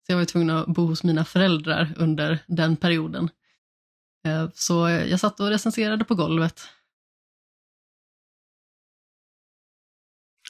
[0.05, 3.29] Så jag var tvungen att bo hos mina föräldrar under den perioden.
[4.25, 6.61] Eh, Så jag satt och recenserade på golvet.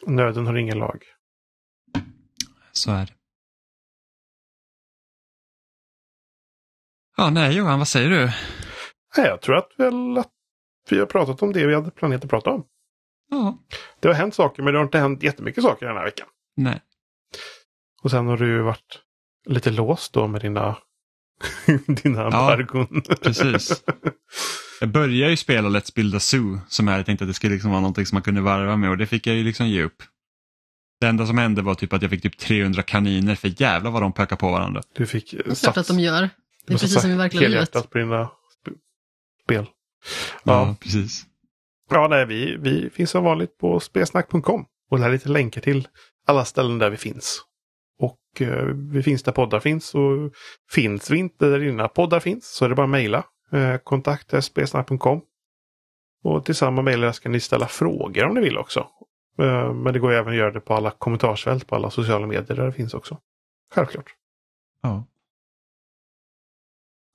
[0.05, 1.03] Nöden har ingen lag.
[2.71, 3.13] Så är det.
[7.17, 8.25] Ja, nej Johan, vad säger du?
[9.17, 10.31] Nej, jag tror att, väl att
[10.89, 12.65] vi har pratat om det vi hade planerat att prata om.
[13.29, 13.57] Ja,
[13.99, 16.27] Det har hänt saker, men det har inte hänt jättemycket saker den här veckan.
[16.57, 16.81] nej.
[18.01, 18.99] Och sen har du ju varit
[19.45, 20.77] lite låst då med dina,
[21.87, 23.01] dina embargon.
[23.21, 23.83] Precis.
[24.81, 27.53] Jag började ju spela Let's Build a Zoo som jag hade tänkt att det skulle
[27.53, 29.83] liksom vara någonting som man kunde varva med och det fick jag ju liksom ge
[29.83, 30.03] upp.
[30.99, 34.01] Det enda som hände var typ att jag fick typ 300 kaniner för jävlar vad
[34.01, 34.81] de pökar på varandra.
[34.93, 36.21] Du fick Det är klart att de gör.
[36.65, 37.53] Det är precis som i verkliga livet.
[37.53, 38.75] helhjärtat på dina sp-
[39.43, 39.65] spel.
[40.43, 41.25] Ja, Ja, precis.
[41.89, 44.65] Ja nej, vi, vi finns som vanligt på spelsnack.com.
[44.91, 45.87] Och där är lite länkar till
[46.27, 47.41] alla ställen där vi finns.
[47.99, 49.95] Och eh, vi finns där poddar finns.
[49.95, 50.33] Och
[50.71, 53.23] finns vi inte där dina poddar finns så är det bara att mejla.
[53.51, 55.21] Eh, kontakt spelsnack.com.
[56.23, 58.79] Och till samma mejladress kan ni ställa frågor om ni vill också.
[59.39, 62.27] Eh, men det går ju även att göra det på alla kommentarsfält på alla sociala
[62.27, 63.17] medier där det finns också.
[63.73, 64.15] Självklart.
[64.81, 65.05] Ja.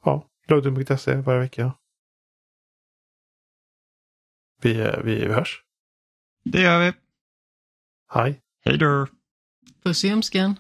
[0.05, 1.72] Ja, loading.se varje vecka.
[4.64, 5.62] Vi, vi hörs.
[6.44, 6.92] Det gör vi.
[8.14, 8.40] Hej.
[8.64, 9.06] Hej då.
[9.82, 10.56] Puss i ömskan.